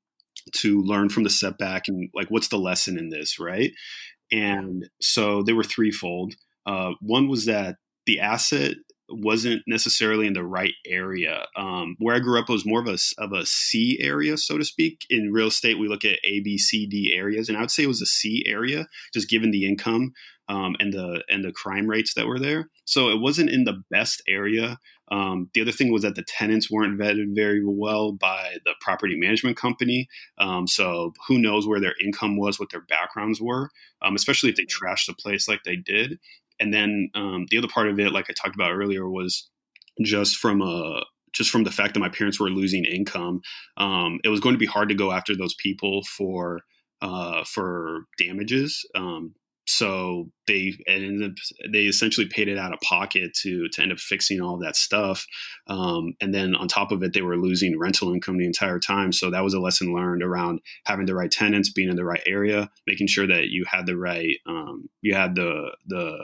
[0.53, 3.71] to learn from the setback and like what's the lesson in this right?
[4.31, 6.35] And so they were threefold.
[6.65, 7.75] Uh, one was that
[8.05, 8.75] the asset
[9.11, 11.45] wasn't necessarily in the right area.
[11.55, 14.65] Um, where I grew up was more of a of a C area, so to
[14.65, 15.05] speak.
[15.09, 17.83] In real estate, we look at A, B, C, D areas, and I would say
[17.83, 20.13] it was a C area, just given the income
[20.49, 22.69] um, and the and the crime rates that were there.
[22.85, 24.79] So it wasn't in the best area.
[25.11, 29.17] Um, the other thing was that the tenants weren't vetted very well by the property
[29.17, 30.07] management company.
[30.37, 33.69] Um, so who knows where their income was, what their backgrounds were,
[34.01, 36.17] um, especially if they trashed the place like they did.
[36.61, 39.49] And then um, the other part of it, like I talked about earlier, was
[40.01, 41.01] just from a
[41.33, 43.41] just from the fact that my parents were losing income,
[43.77, 46.61] um, it was going to be hard to go after those people for
[47.01, 48.85] uh, for damages.
[48.95, 49.33] Um,
[49.67, 51.31] so they up,
[51.71, 55.25] they essentially paid it out of pocket to to end up fixing all that stuff.
[55.67, 59.11] Um, and then on top of it they were losing rental income the entire time.
[59.11, 62.23] So that was a lesson learned around having the right tenants being in the right
[62.25, 66.17] area making sure that you had the right um, you had the the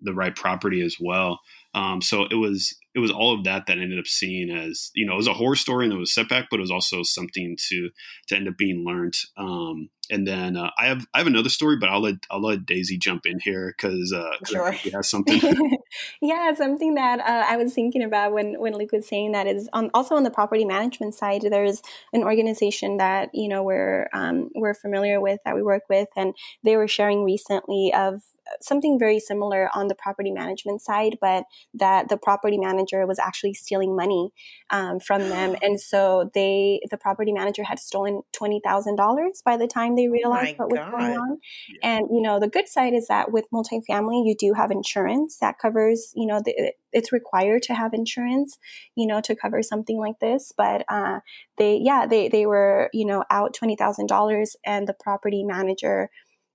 [0.00, 1.40] the right property as well.
[1.74, 5.06] Um, so it was it was all of that that ended up seeing as you
[5.06, 7.02] know it was a horror story and it was a setback, but it was also
[7.02, 7.90] something to
[8.28, 9.14] to end up being learned.
[9.36, 12.66] Um, and then uh, I have I have another story, but I'll let I'll let
[12.66, 14.72] Daisy jump in here because uh, sure.
[14.74, 15.78] she has something.
[16.20, 19.68] yeah, something that uh, I was thinking about when when Luke was saying that is
[19.72, 21.42] on, also on the property management side.
[21.42, 21.82] There's
[22.12, 26.34] an organization that you know we're um, we're familiar with that we work with, and
[26.62, 28.22] they were sharing recently of
[28.60, 31.44] something very similar on the property management side, but
[31.74, 34.30] that the property manager was actually stealing money
[34.70, 39.56] um, from them, and so they the property manager had stolen twenty thousand dollars by
[39.56, 41.38] the time they oh realized oh what was going on.
[41.68, 41.96] Yeah.
[41.96, 45.58] And you know, the good side is that with multifamily, you do have insurance that
[45.58, 46.12] covers.
[46.14, 48.58] You know, the, it's required to have insurance.
[48.96, 51.20] You know, to cover something like this, but uh,
[51.58, 56.10] they yeah they they were you know out twenty thousand dollars, and the property manager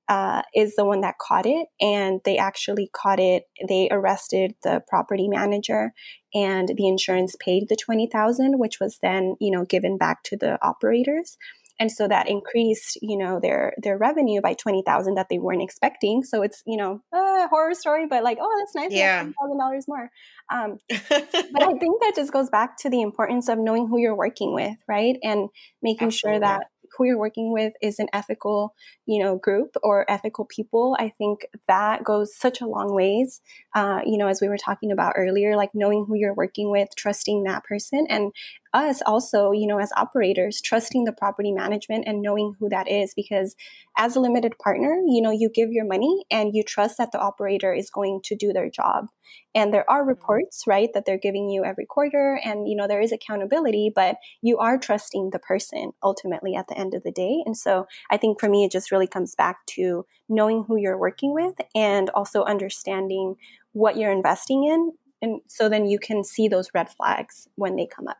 [0.10, 3.44] uh, is the one that caught it, and they actually caught it.
[3.68, 5.94] They arrested the property manager,
[6.34, 10.38] and the insurance paid the twenty thousand, which was then you know given back to
[10.38, 11.38] the operators.
[11.80, 15.62] And so that increased, you know, their their revenue by twenty thousand that they weren't
[15.62, 16.24] expecting.
[16.24, 19.86] So it's, you know, a horror story, but like, oh, that's nice, yeah, thousand dollars
[19.88, 20.10] more.
[20.50, 24.16] Um, but I think that just goes back to the importance of knowing who you're
[24.16, 25.50] working with, right, and
[25.84, 26.38] making Absolutely.
[26.38, 26.64] sure that
[26.98, 28.74] who you're working with is an ethical,
[29.06, 33.42] you know, group or ethical people, I think that goes such a long ways.
[33.76, 36.90] Uh, you know, as we were talking about earlier, like knowing who you're working with,
[36.96, 38.32] trusting that person, and
[38.74, 43.14] us also, you know, as operators, trusting the property management and knowing who that is.
[43.16, 43.56] Because
[43.98, 47.20] as a limited partner, you know, you give your money and you trust that the
[47.20, 49.08] operator is going to do their job.
[49.56, 50.10] And there are mm-hmm.
[50.10, 52.40] reports, right, that they're giving you every quarter.
[52.44, 56.78] And, you know, there is accountability, but you are trusting the person ultimately at the
[56.78, 57.42] end of the day.
[57.46, 60.98] And so I think for me, it just really comes back to knowing who you're
[60.98, 63.36] working with and also understanding
[63.74, 64.92] what you're investing in.
[65.22, 68.18] And so then you can see those red flags when they come up.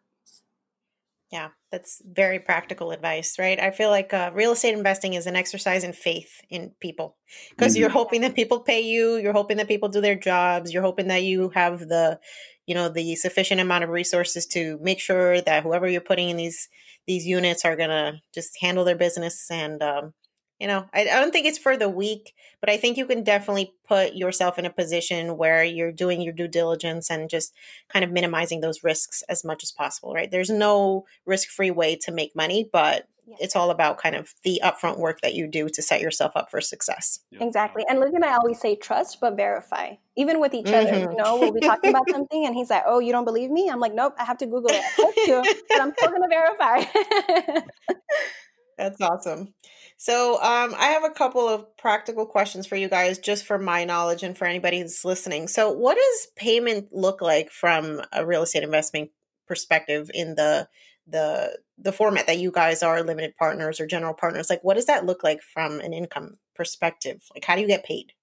[1.32, 3.60] Yeah, that's very practical advice, right?
[3.60, 7.18] I feel like uh, real estate investing is an exercise in faith in people
[7.50, 7.82] because mm-hmm.
[7.82, 11.10] you're hoping that people pay you, you're hoping that people do their jobs, you're hoping
[11.10, 12.18] that you have the,
[12.66, 16.38] you know, the sufficient amount of resources to make sure that whoever you're putting in
[16.38, 16.70] these
[17.08, 20.14] these units are gonna just handle their business and um,
[20.60, 23.24] you know I, I don't think it's for the weak but i think you can
[23.24, 27.54] definitely put yourself in a position where you're doing your due diligence and just
[27.90, 31.96] kind of minimizing those risks as much as possible right there's no risk free way
[31.96, 33.08] to make money but
[33.40, 36.50] it's all about kind of the upfront work that you do to set yourself up
[36.50, 37.20] for success.
[37.40, 37.84] Exactly.
[37.88, 39.96] And Luke and I always say trust but verify.
[40.16, 40.88] Even with each mm-hmm.
[40.88, 41.12] other.
[41.12, 43.70] You know, we'll be talking about something and he's like, Oh, you don't believe me?
[43.70, 44.84] I'm like, Nope, I have to Google it.
[45.28, 47.62] you, but I'm still gonna verify.
[48.78, 49.54] That's awesome.
[50.00, 53.84] So, um, I have a couple of practical questions for you guys, just for my
[53.84, 55.48] knowledge and for anybody who's listening.
[55.48, 59.10] So, what does payment look like from a real estate investment
[59.48, 60.68] perspective in the
[61.08, 64.52] the the format that you guys are limited partners or general partners?
[64.52, 67.24] Like, what does that look like from an income perspective?
[67.34, 68.14] Like, how do you get paid?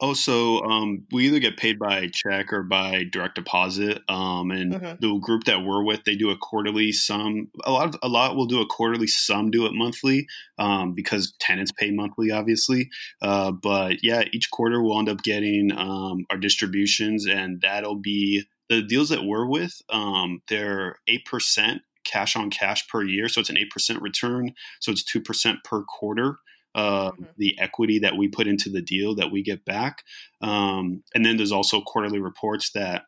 [0.00, 4.02] Oh, so um, we either get paid by check or by direct deposit.
[4.08, 7.48] Um, and the group that we're with, they do a quarterly sum.
[7.64, 9.06] A lot, of, a lot will do a quarterly.
[9.06, 10.26] Some do it monthly
[10.58, 12.90] um, because tenants pay monthly, obviously.
[13.20, 18.44] Uh, but yeah, each quarter we'll end up getting um, our distributions, and that'll be
[18.68, 19.82] the deals that we're with.
[19.88, 24.54] Um, they're eight percent cash on cash per year, so it's an eight percent return.
[24.80, 26.38] So it's two percent per quarter
[26.74, 27.24] uh, mm-hmm.
[27.36, 30.02] the equity that we put into the deal that we get back.
[30.40, 33.02] Um, and then there's also quarterly reports that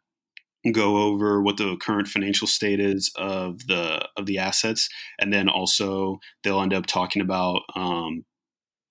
[0.73, 4.89] go over what the current financial state is of the of the assets,
[5.19, 7.63] and then also they'll end up talking about.
[7.75, 8.25] Um,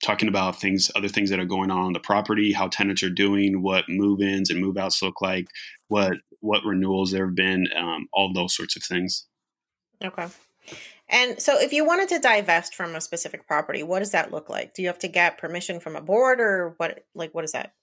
[0.03, 3.09] talking about things other things that are going on on the property how tenants are
[3.09, 5.47] doing what move-ins and move-outs look like
[5.87, 9.27] what what renewals there have been um, all those sorts of things
[10.03, 10.27] okay
[11.09, 14.49] and so if you wanted to divest from a specific property, what does that look
[14.49, 14.73] like?
[14.73, 17.73] Do you have to get permission from a board or what like what is that?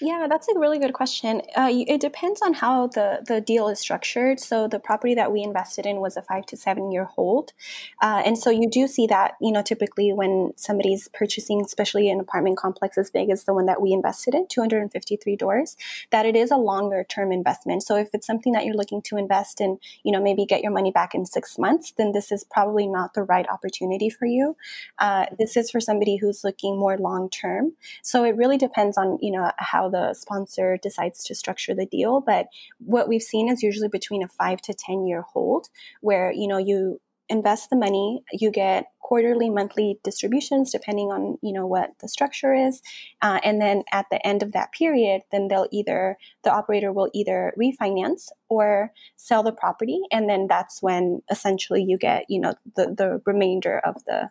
[0.00, 1.42] Yeah, that's a really good question.
[1.56, 4.38] Uh, it depends on how the, the deal is structured.
[4.38, 7.52] So the property that we invested in was a five to seven year hold.
[8.00, 12.20] Uh, and so you do see that, you know, typically when somebody's purchasing, especially an
[12.20, 15.76] apartment complex as big as the one that we invested in, 253 doors,
[16.12, 17.82] that it is a longer term investment.
[17.82, 20.72] So if it's something that you're looking to invest in, you know, maybe get your
[20.72, 24.56] money back in six months, then this is probably not the right opportunity for you.
[25.00, 27.72] Uh, this is for somebody who's looking more long term.
[28.02, 32.20] So it really depends on, you know, how the sponsor decides to structure the deal.
[32.20, 32.46] But
[32.78, 35.68] what we've seen is usually between a five to 10 year hold
[36.00, 41.52] where, you know, you invest the money, you get quarterly, monthly distributions depending on, you
[41.52, 42.82] know, what the structure is.
[43.22, 47.10] Uh, and then at the end of that period, then they'll either, the operator will
[47.14, 50.00] either refinance or sell the property.
[50.10, 54.30] And then that's when essentially you get, you know, the, the remainder of the,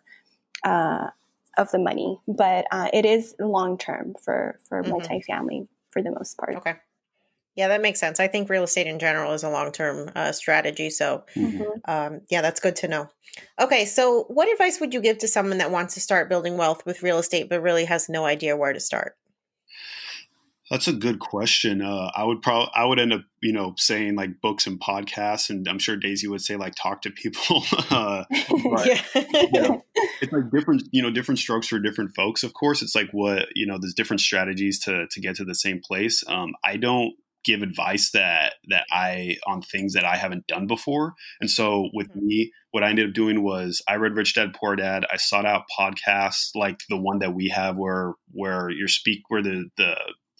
[0.64, 1.10] uh,
[1.58, 4.92] of the money, but uh, it is long term for for mm-hmm.
[4.92, 6.56] multifamily for the most part.
[6.56, 6.76] Okay.
[7.56, 8.20] Yeah, that makes sense.
[8.20, 10.90] I think real estate in general is a long term uh, strategy.
[10.90, 11.64] So, mm-hmm.
[11.86, 13.08] um, yeah, that's good to know.
[13.60, 16.86] Okay, so what advice would you give to someone that wants to start building wealth
[16.86, 19.16] with real estate but really has no idea where to start?
[20.70, 21.80] That's a good question.
[21.80, 25.48] Uh, I would probably I would end up you know saying like books and podcasts,
[25.48, 27.64] and I'm sure Daisy would say like talk to people.
[27.90, 29.02] uh, but, yeah.
[29.14, 29.84] you know,
[30.20, 32.42] it's like different you know different strokes for different folks.
[32.42, 33.78] Of course, it's like what you know.
[33.80, 36.22] There's different strategies to to get to the same place.
[36.28, 37.14] Um, I don't
[37.48, 41.14] give advice that that I on things that I haven't done before.
[41.40, 42.26] And so with mm-hmm.
[42.26, 45.06] me, what I ended up doing was I read Rich Dad Poor Dad.
[45.10, 49.42] I sought out podcasts like the one that we have where where your speak where
[49.42, 49.94] the the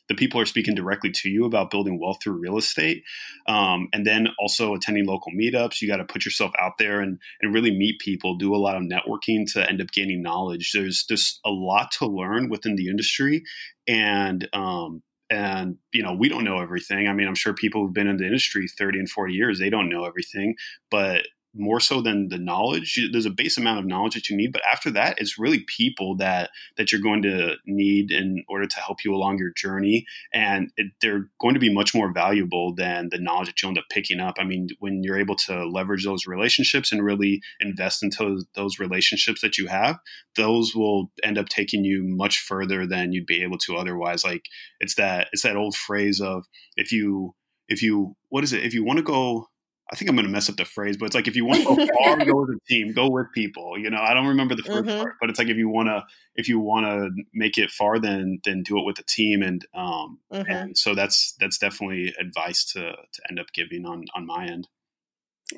[0.09, 3.04] the people are speaking directly to you about building wealth through real estate.
[3.46, 5.80] Um, and then also attending local meetups.
[5.80, 8.76] You got to put yourself out there and, and really meet people, do a lot
[8.76, 10.72] of networking to end up gaining knowledge.
[10.72, 13.44] There's just a lot to learn within the industry.
[13.86, 17.92] And, um, and you know we don't know everything i mean i'm sure people who've
[17.92, 20.54] been in the industry 30 and 40 years they don't know everything
[20.90, 21.26] but
[21.59, 23.00] more so than the knowledge.
[23.12, 26.16] There's a base amount of knowledge that you need but after that it's really people
[26.16, 30.06] that that you're going to need in order to help you along your journey.
[30.32, 33.78] And it, they're going to be much more valuable than the knowledge that you'll end
[33.78, 34.36] up picking up.
[34.38, 39.40] I mean when you're able to leverage those relationships and really invest into those relationships
[39.40, 39.98] that you have
[40.38, 44.24] those will end up taking you much further than you'd be able to otherwise.
[44.24, 44.46] Like
[44.80, 46.46] it's that it's that old phrase of
[46.76, 47.34] if you
[47.68, 48.64] if you what is it?
[48.64, 49.48] If you want to go
[49.91, 51.61] I think I'm going to mess up the phrase, but it's like if you want
[51.61, 51.74] to go
[52.05, 53.78] far, go with a team, go with people.
[53.78, 55.03] You know, I don't remember the 1st mm-hmm.
[55.03, 57.99] part, but it's like if you want to, if you want to make it far,
[57.99, 60.51] then then do it with a team, and um, mm-hmm.
[60.51, 64.68] and so that's that's definitely advice to to end up giving on on my end.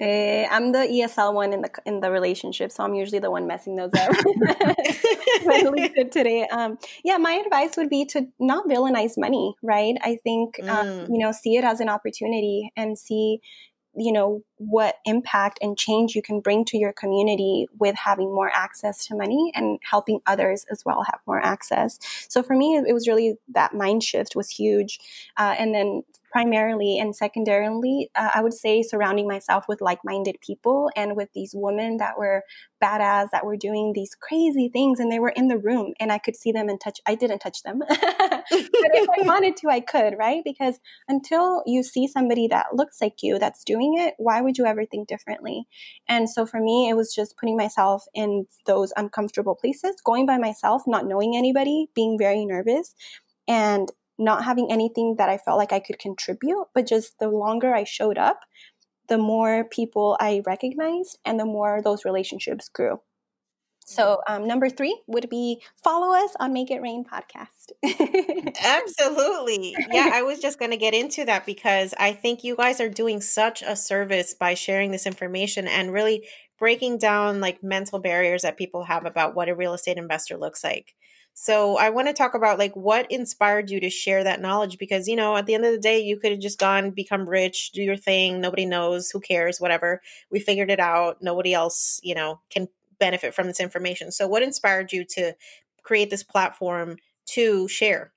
[0.01, 3.49] Uh, I'm the ESL one in the in the relationship, so I'm usually the one
[3.49, 4.11] messing those up.
[5.45, 6.47] really good today.
[6.47, 9.55] Um, yeah, my advice would be to not villainize money.
[9.65, 9.97] Right?
[10.01, 11.09] I think um, mm.
[11.09, 13.41] you know see it as an opportunity and see
[13.95, 18.51] you know what impact and change you can bring to your community with having more
[18.55, 21.99] access to money and helping others as well have more access.
[22.29, 24.99] So for me it was really that mind shift was huge.
[25.37, 30.91] Uh, and then primarily and secondarily uh, i would say surrounding myself with like-minded people
[30.97, 32.43] and with these women that were
[32.83, 36.19] badass that were doing these crazy things and they were in the room and i
[36.19, 37.81] could see them and touch i didn't touch them.
[38.51, 40.43] But if i wanted to i could right?
[40.45, 44.67] Because until you see somebody that looks like you that's doing it why would you
[44.67, 45.67] ever think differently?
[46.09, 50.39] And so for me it was just putting myself in those uncomfortable places going by
[50.39, 52.95] myself not knowing anybody being very nervous
[53.47, 57.75] and not having anything that I felt like I could contribute, but just the longer
[57.75, 58.41] I showed up,
[59.09, 63.01] the more people I recognized and the more those relationships grew.
[63.91, 67.73] So, um, number three would be follow us on Make It Rain podcast.
[68.65, 69.75] Absolutely.
[69.91, 72.89] Yeah, I was just going to get into that because I think you guys are
[72.89, 76.25] doing such a service by sharing this information and really
[76.57, 80.63] breaking down like mental barriers that people have about what a real estate investor looks
[80.63, 80.95] like.
[81.35, 85.09] So I want to talk about like what inspired you to share that knowledge because
[85.09, 87.73] you know at the end of the day you could have just gone become rich,
[87.73, 90.03] do your thing, nobody knows, who cares, whatever.
[90.31, 91.23] We figured it out.
[91.23, 92.69] Nobody else, you know, can
[92.99, 94.13] benefit from this information.
[94.13, 95.35] So what inspired you to
[95.83, 96.97] create this platform
[97.31, 98.13] to share?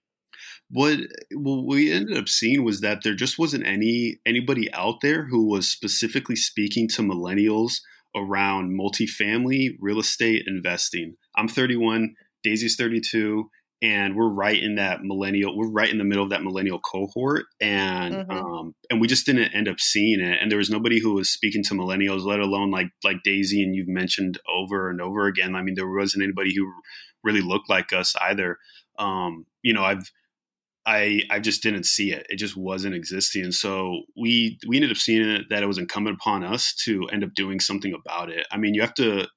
[0.69, 0.99] What
[1.35, 5.69] we ended up seeing was that there just wasn't any anybody out there who was
[5.69, 7.75] specifically speaking to millennials
[8.15, 11.15] around multifamily real estate investing.
[11.35, 12.15] I'm 31.
[12.43, 13.49] Daisy's 32
[13.83, 17.45] and we're right in that millennial we're right in the middle of that millennial cohort
[17.61, 18.31] and mm-hmm.
[18.31, 21.29] um, and we just didn't end up seeing it and there was nobody who was
[21.29, 25.55] speaking to millennials let alone like like daisy and you've mentioned over and over again
[25.55, 26.71] i mean there wasn't anybody who
[27.23, 28.57] really looked like us either
[28.97, 30.09] um, you know i've
[30.85, 32.27] I I just didn't see it.
[32.29, 33.43] It just wasn't existing.
[33.43, 37.07] And so we we ended up seeing it that it was incumbent upon us to
[37.07, 38.45] end up doing something about it.
[38.51, 39.27] I mean, you have to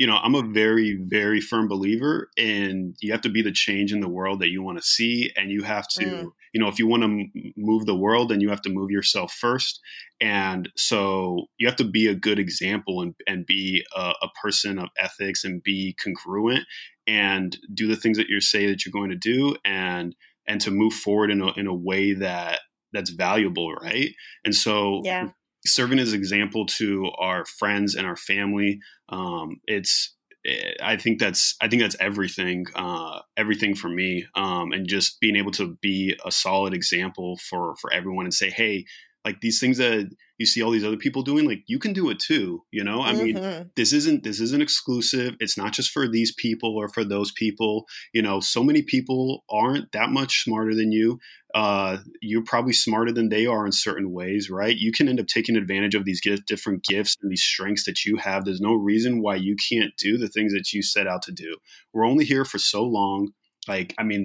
[0.00, 3.92] you know, I'm a very, very firm believer in you have to be the change
[3.92, 5.30] in the world that you want to see.
[5.36, 6.30] And you have to, mm.
[6.54, 7.26] you know, if you want to
[7.58, 9.78] move the world, then you have to move yourself first.
[10.18, 14.78] And so you have to be a good example and, and be a, a person
[14.78, 16.64] of ethics and be congruent
[17.06, 20.16] and do the things that you say that you're going to do and,
[20.48, 22.60] and to move forward in a, in a way that
[22.94, 23.74] that's valuable.
[23.74, 24.14] Right.
[24.46, 25.28] And so yeah
[25.66, 28.80] serving as an example to our friends and our family.
[29.08, 30.14] Um, it's
[30.46, 35.20] eh, I think that's I think that's everything uh, everything for me um, and just
[35.20, 38.84] being able to be a solid example for for everyone and say hey
[39.24, 40.10] like these things that
[40.40, 43.02] you see all these other people doing like you can do it too you know?
[43.02, 43.24] I mm-hmm.
[43.24, 45.34] mean this isn't this isn't exclusive.
[45.40, 47.86] It's not just for these people or for those people.
[48.12, 51.18] You know so many people aren't that much smarter than you.
[51.52, 54.76] Uh, you're probably smarter than they are in certain ways right?
[54.76, 58.16] You can end up taking advantage of these different gifts and these strengths that you
[58.16, 58.44] have.
[58.44, 61.56] There's no reason why you can't do the things that you set out to do.
[61.92, 63.32] We're only here for so long.
[63.68, 64.24] Like i mean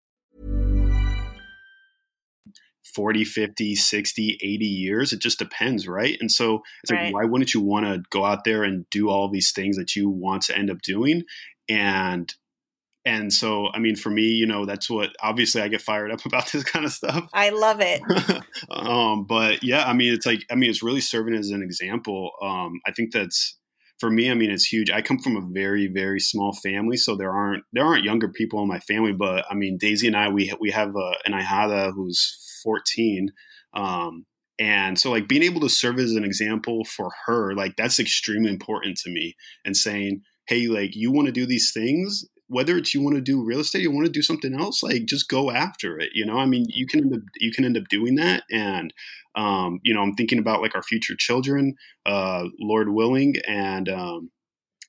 [2.93, 5.13] 40, 50, 60, 80 years.
[5.13, 6.17] It just depends, right?
[6.19, 7.05] And so it's right.
[7.05, 9.95] like, why wouldn't you want to go out there and do all these things that
[9.95, 11.23] you want to end up doing?
[11.69, 12.33] And
[13.03, 16.25] and so, I mean, for me, you know, that's what obviously I get fired up
[16.25, 17.29] about this kind of stuff.
[17.33, 18.01] I love it.
[18.69, 22.31] um, but yeah, I mean, it's like, I mean, it's really serving as an example.
[22.41, 23.57] Um, I think that's
[23.99, 24.29] for me.
[24.29, 24.91] I mean, it's huge.
[24.91, 28.61] I come from a very, very small family, so there aren't there aren't younger people
[28.61, 29.13] in my family.
[29.13, 33.29] But I mean, Daisy and I, we we have a, an ahijada who's 14.
[33.73, 34.25] Um,
[34.59, 38.49] and so like being able to serve as an example for her, like that's extremely
[38.49, 39.35] important to me
[39.65, 43.21] and saying, Hey, like you want to do these things whether it's you want to
[43.21, 46.09] do real estate, you want to do something else, like just go after it.
[46.13, 48.93] You know, I mean, you can end up you can end up doing that, and
[49.35, 51.75] um, you know, I'm thinking about like our future children,
[52.05, 54.31] uh, Lord willing, and um,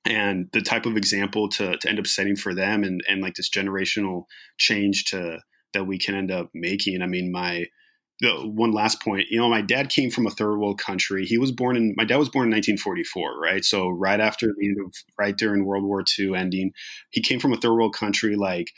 [0.05, 3.35] and the type of example to to end up setting for them, and and like
[3.35, 4.24] this generational
[4.59, 5.39] change to
[5.73, 7.03] that we can end up making.
[7.03, 7.66] I mean, my
[8.20, 11.27] the one last point, you know, my dad came from a third world country.
[11.27, 13.65] He was born in my dad was born in 1944, right?
[13.65, 16.73] So right after the end of right during World War II ending,
[17.11, 18.73] he came from a third world country like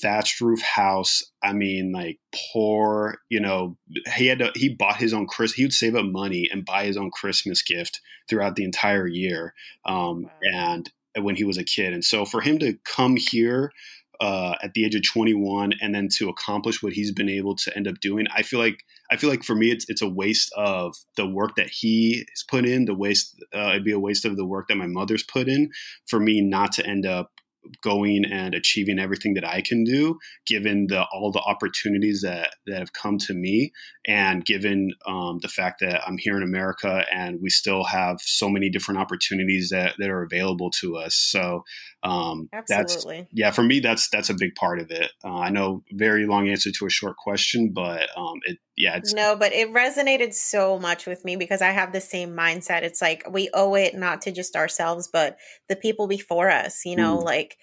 [0.00, 1.22] thatched roof house.
[1.42, 2.18] I mean, like
[2.52, 3.18] poor.
[3.28, 3.76] You know,
[4.14, 5.52] he had to, he bought his own Chris.
[5.52, 9.54] He would save up money and buy his own Christmas gift throughout the entire year,
[9.84, 10.30] um, wow.
[10.42, 11.92] and when he was a kid.
[11.92, 13.72] And so for him to come here
[14.20, 17.76] uh, at the age of 21 and then to accomplish what he's been able to
[17.76, 20.52] end up doing i feel like i feel like for me it's it's a waste
[20.56, 24.24] of the work that he has put in the waste uh, it'd be a waste
[24.24, 25.70] of the work that my mother's put in
[26.06, 27.33] for me not to end up
[27.82, 32.78] going and achieving everything that I can do, given the all the opportunities that that
[32.78, 33.72] have come to me,
[34.06, 38.48] and given um, the fact that I'm here in America and we still have so
[38.48, 41.14] many different opportunities that that are available to us.
[41.14, 41.64] So
[42.02, 43.20] um, Absolutely.
[43.20, 45.10] that's yeah, for me that's that's a big part of it.
[45.24, 49.36] Uh, I know very long answer to a short question, but um, it yeah no
[49.36, 53.24] but it resonated so much with me because i have the same mindset it's like
[53.30, 55.36] we owe it not to just ourselves but
[55.68, 57.24] the people before us you know mm.
[57.24, 57.56] like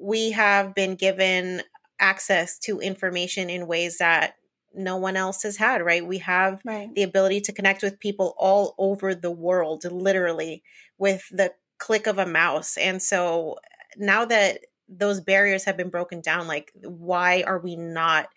[0.00, 1.62] we have been given
[2.00, 4.34] access to information in ways that
[4.74, 6.92] no one else has had right we have right.
[6.94, 10.62] the ability to connect with people all over the world literally
[10.98, 13.56] with the click of a mouse and so
[13.96, 14.58] now that
[14.88, 18.28] those barriers have been broken down like why are we not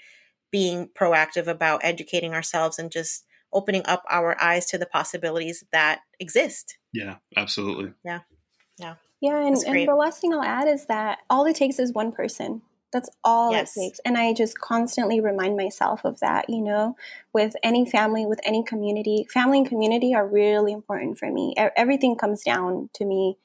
[0.51, 6.01] being proactive about educating ourselves and just opening up our eyes to the possibilities that
[6.19, 6.77] exist.
[6.93, 7.93] Yeah, absolutely.
[8.03, 8.21] Yeah.
[8.77, 8.95] Yeah.
[9.21, 9.45] Yeah.
[9.45, 12.61] And, and the last thing I'll add is that all it takes is one person.
[12.93, 13.75] That's all Yes.
[13.75, 13.99] it takes.
[14.05, 16.95] And I just constantly remind myself of that, you know,
[17.33, 19.27] with any family, with any community.
[19.31, 21.53] Family and community are really important for me.
[21.57, 23.37] Everything comes down to me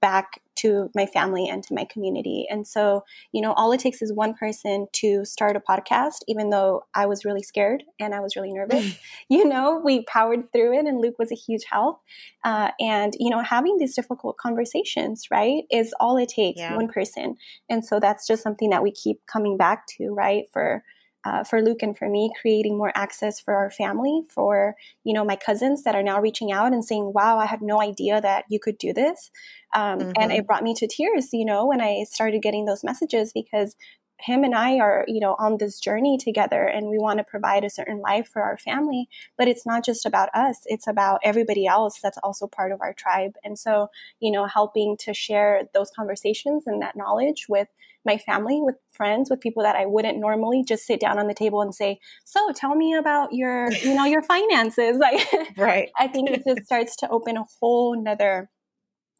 [0.00, 2.46] back to my family and to my community.
[2.48, 6.50] And so, you know, all it takes is one person to start a podcast, even
[6.50, 8.96] though I was really scared and I was really nervous.
[9.28, 12.00] you know, we powered through it, and Luke was a huge help.
[12.44, 16.76] Uh, and, you know, having these difficult conversations, right, is all it takes Yeah.
[16.76, 17.36] one person.
[17.68, 20.84] And so that's just something that we keep coming back to, right, for.
[21.24, 24.74] Uh, for Luke and for me, creating more access for our family, for
[25.04, 27.80] you know my cousins that are now reaching out and saying, "Wow, I had no
[27.80, 29.30] idea that you could do this,"
[29.74, 30.32] um, and Mhm.
[30.32, 33.76] it brought me to tears, you know, when I started getting those messages because
[34.20, 37.64] him and I are, you know, on this journey together and we want to provide
[37.64, 39.08] a certain life for our family.
[39.36, 42.94] But it's not just about us, it's about everybody else that's also part of our
[42.94, 43.32] tribe.
[43.42, 43.88] And so,
[44.20, 47.68] you know, helping to share those conversations and that knowledge with
[48.04, 51.34] my family, with friends, with people that I wouldn't normally just sit down on the
[51.34, 54.98] table and say, So tell me about your, you know, your finances.
[55.04, 55.26] Like
[55.56, 55.90] Right.
[55.98, 58.50] I think it just starts to open a whole nother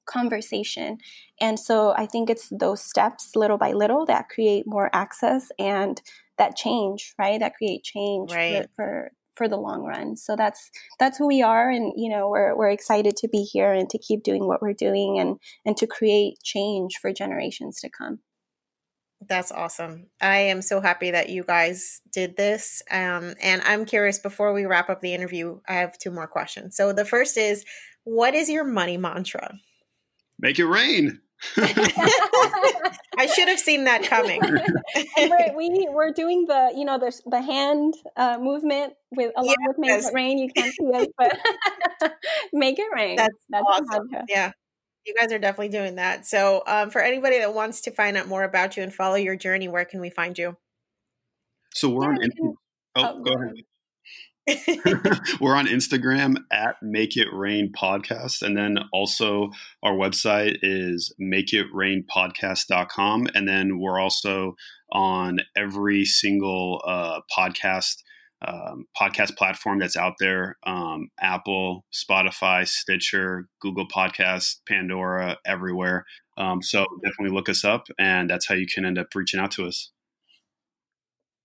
[0.06, 0.98] conversation.
[1.40, 6.00] And so I think it's those steps little by little that create more access and
[6.38, 7.40] that change, right?
[7.40, 8.66] That create change Right.
[8.76, 10.16] for, for for the long run.
[10.16, 10.70] So that's
[11.00, 13.98] that's who we are and you know, we're we're excited to be here and to
[13.98, 18.20] keep doing what we're doing and and to create change for generations to come.
[19.28, 20.06] That's awesome.
[20.20, 22.82] I am so happy that you guys did this.
[22.90, 26.76] Um, and I'm curious before we wrap up the interview, I have two more questions.
[26.76, 27.64] So the first is
[28.04, 29.58] what is your money mantra?
[30.38, 31.20] Make it rain.
[31.56, 34.40] I should have seen that coming.
[35.18, 39.78] we're, we we're doing the you know the the hand uh, movement with along with
[39.78, 40.38] make it rain.
[40.38, 41.38] You can't see it, but
[42.52, 43.16] make it rain.
[43.16, 44.08] That's our awesome.
[44.28, 44.52] Yeah.
[45.06, 46.26] You guys are definitely doing that.
[46.26, 49.36] So, um, for anybody that wants to find out more about you and follow your
[49.36, 50.56] journey, where can we find you?
[51.74, 52.16] So we're on.
[52.16, 52.54] Can-
[52.96, 53.56] Oh, oh, go go ahead.
[55.40, 58.42] we're on Instagram at Make It Rain Podcast.
[58.42, 59.50] And then also
[59.82, 63.28] our website is makeitrainpodcast.com.
[63.34, 64.54] And then we're also
[64.92, 68.02] on every single uh, podcast
[68.46, 76.04] um, podcast platform that's out there um, Apple, Spotify, Stitcher, Google Podcasts, Pandora, everywhere.
[76.36, 79.52] Um, so definitely look us up, and that's how you can end up reaching out
[79.52, 79.90] to us.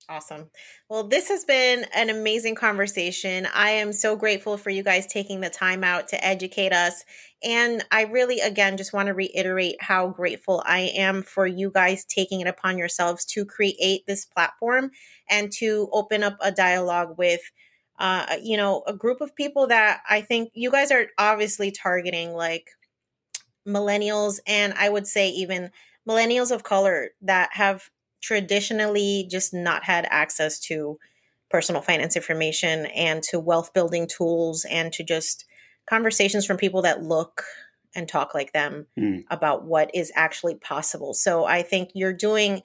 [0.09, 0.49] Awesome.
[0.89, 3.47] Well, this has been an amazing conversation.
[3.53, 7.05] I am so grateful for you guys taking the time out to educate us.
[7.43, 12.05] And I really, again, just want to reiterate how grateful I am for you guys
[12.05, 14.89] taking it upon yourselves to create this platform
[15.29, 17.41] and to open up a dialogue with.
[17.99, 22.31] Uh, you know, a group of people that I think you guys are obviously targeting,
[22.33, 22.69] like
[23.67, 25.71] millennials, and I would say even
[26.07, 27.89] millennials of color that have
[28.21, 30.99] traditionally just not had access to
[31.49, 35.45] personal finance information and to wealth building tools and to just
[35.89, 37.43] conversations from people that look
[37.95, 39.23] and talk like them Mm.
[39.31, 41.13] about what is actually possible.
[41.13, 42.61] So I think you're doing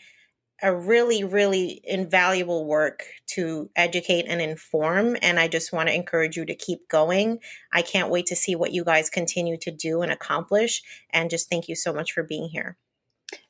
[0.62, 5.16] a really, really invaluable work to educate and inform.
[5.20, 7.40] And I just want to encourage you to keep going.
[7.72, 10.82] I can't wait to see what you guys continue to do and accomplish.
[11.10, 12.76] And just thank you so much for being here.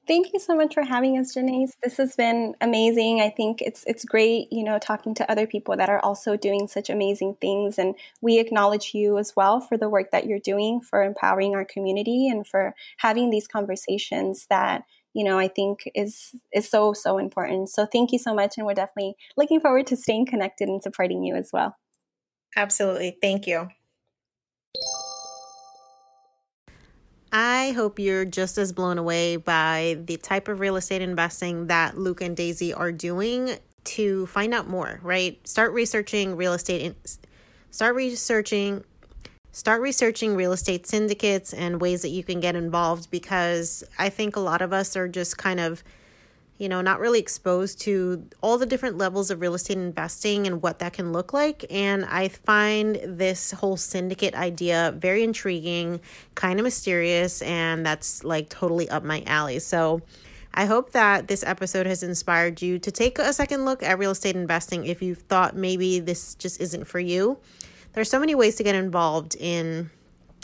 [0.07, 1.77] Thank you so much for having us, Janice.
[1.83, 3.23] This has been amazing.
[3.23, 6.67] I think it's it's great, you know, talking to other people that are also doing
[6.69, 7.79] such amazing things.
[7.79, 11.65] And we acknowledge you as well for the work that you're doing, for empowering our
[11.65, 14.83] community, and for having these conversations that
[15.15, 17.71] you know I think is is so so important.
[17.71, 21.25] So thank you so much, and we're definitely looking forward to staying connected and supporting
[21.25, 21.77] you as well.
[22.57, 23.17] Absolutely.
[23.23, 23.69] Thank you.
[27.37, 31.99] I hope you're just as blown away by the type of real estate investing that
[31.99, 35.45] Luke and Daisy are doing to find out more, right?
[35.45, 36.95] Start researching real estate in,
[37.73, 38.85] start researching
[39.51, 44.37] start researching real estate syndicates and ways that you can get involved because I think
[44.37, 45.83] a lot of us are just kind of
[46.59, 50.63] you know, not really exposed to all the different levels of real estate investing and
[50.63, 51.65] what that can look like.
[51.71, 56.01] And I find this whole syndicate idea very intriguing,
[56.35, 59.59] kind of mysterious, and that's like totally up my alley.
[59.59, 60.03] So
[60.55, 64.13] I hope that this episode has inspired you to take a second look at real
[64.13, 67.39] estate investing if you've thought maybe this just isn't for you.
[67.95, 69.91] There's so many ways to get involved in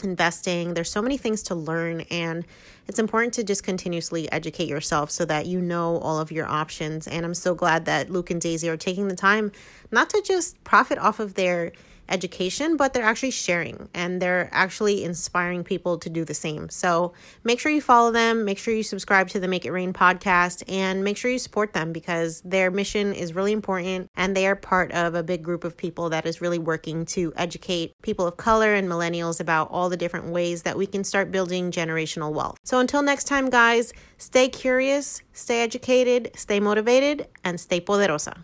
[0.03, 0.73] investing.
[0.73, 2.45] There's so many things to learn, and
[2.87, 7.07] it's important to just continuously educate yourself so that you know all of your options.
[7.07, 9.51] And I'm so glad that Luke and Daisy are taking the time
[9.91, 11.71] not to just profit off of their
[12.11, 16.69] education, but they're actually sharing and they're actually inspiring people to do the same.
[16.69, 17.13] So
[17.43, 20.63] make sure you follow them, make sure you subscribe to the Make It Rain podcast,
[20.67, 24.55] and make sure you support them because their mission is really important and they are
[24.55, 28.37] part of a big group of people that is really working to educate people of
[28.37, 32.57] color and millennials about all the different ways that we can start building generational wealth.
[32.63, 38.43] So until next time, guys, stay curious, stay educated, stay motivated, and stay poderosa.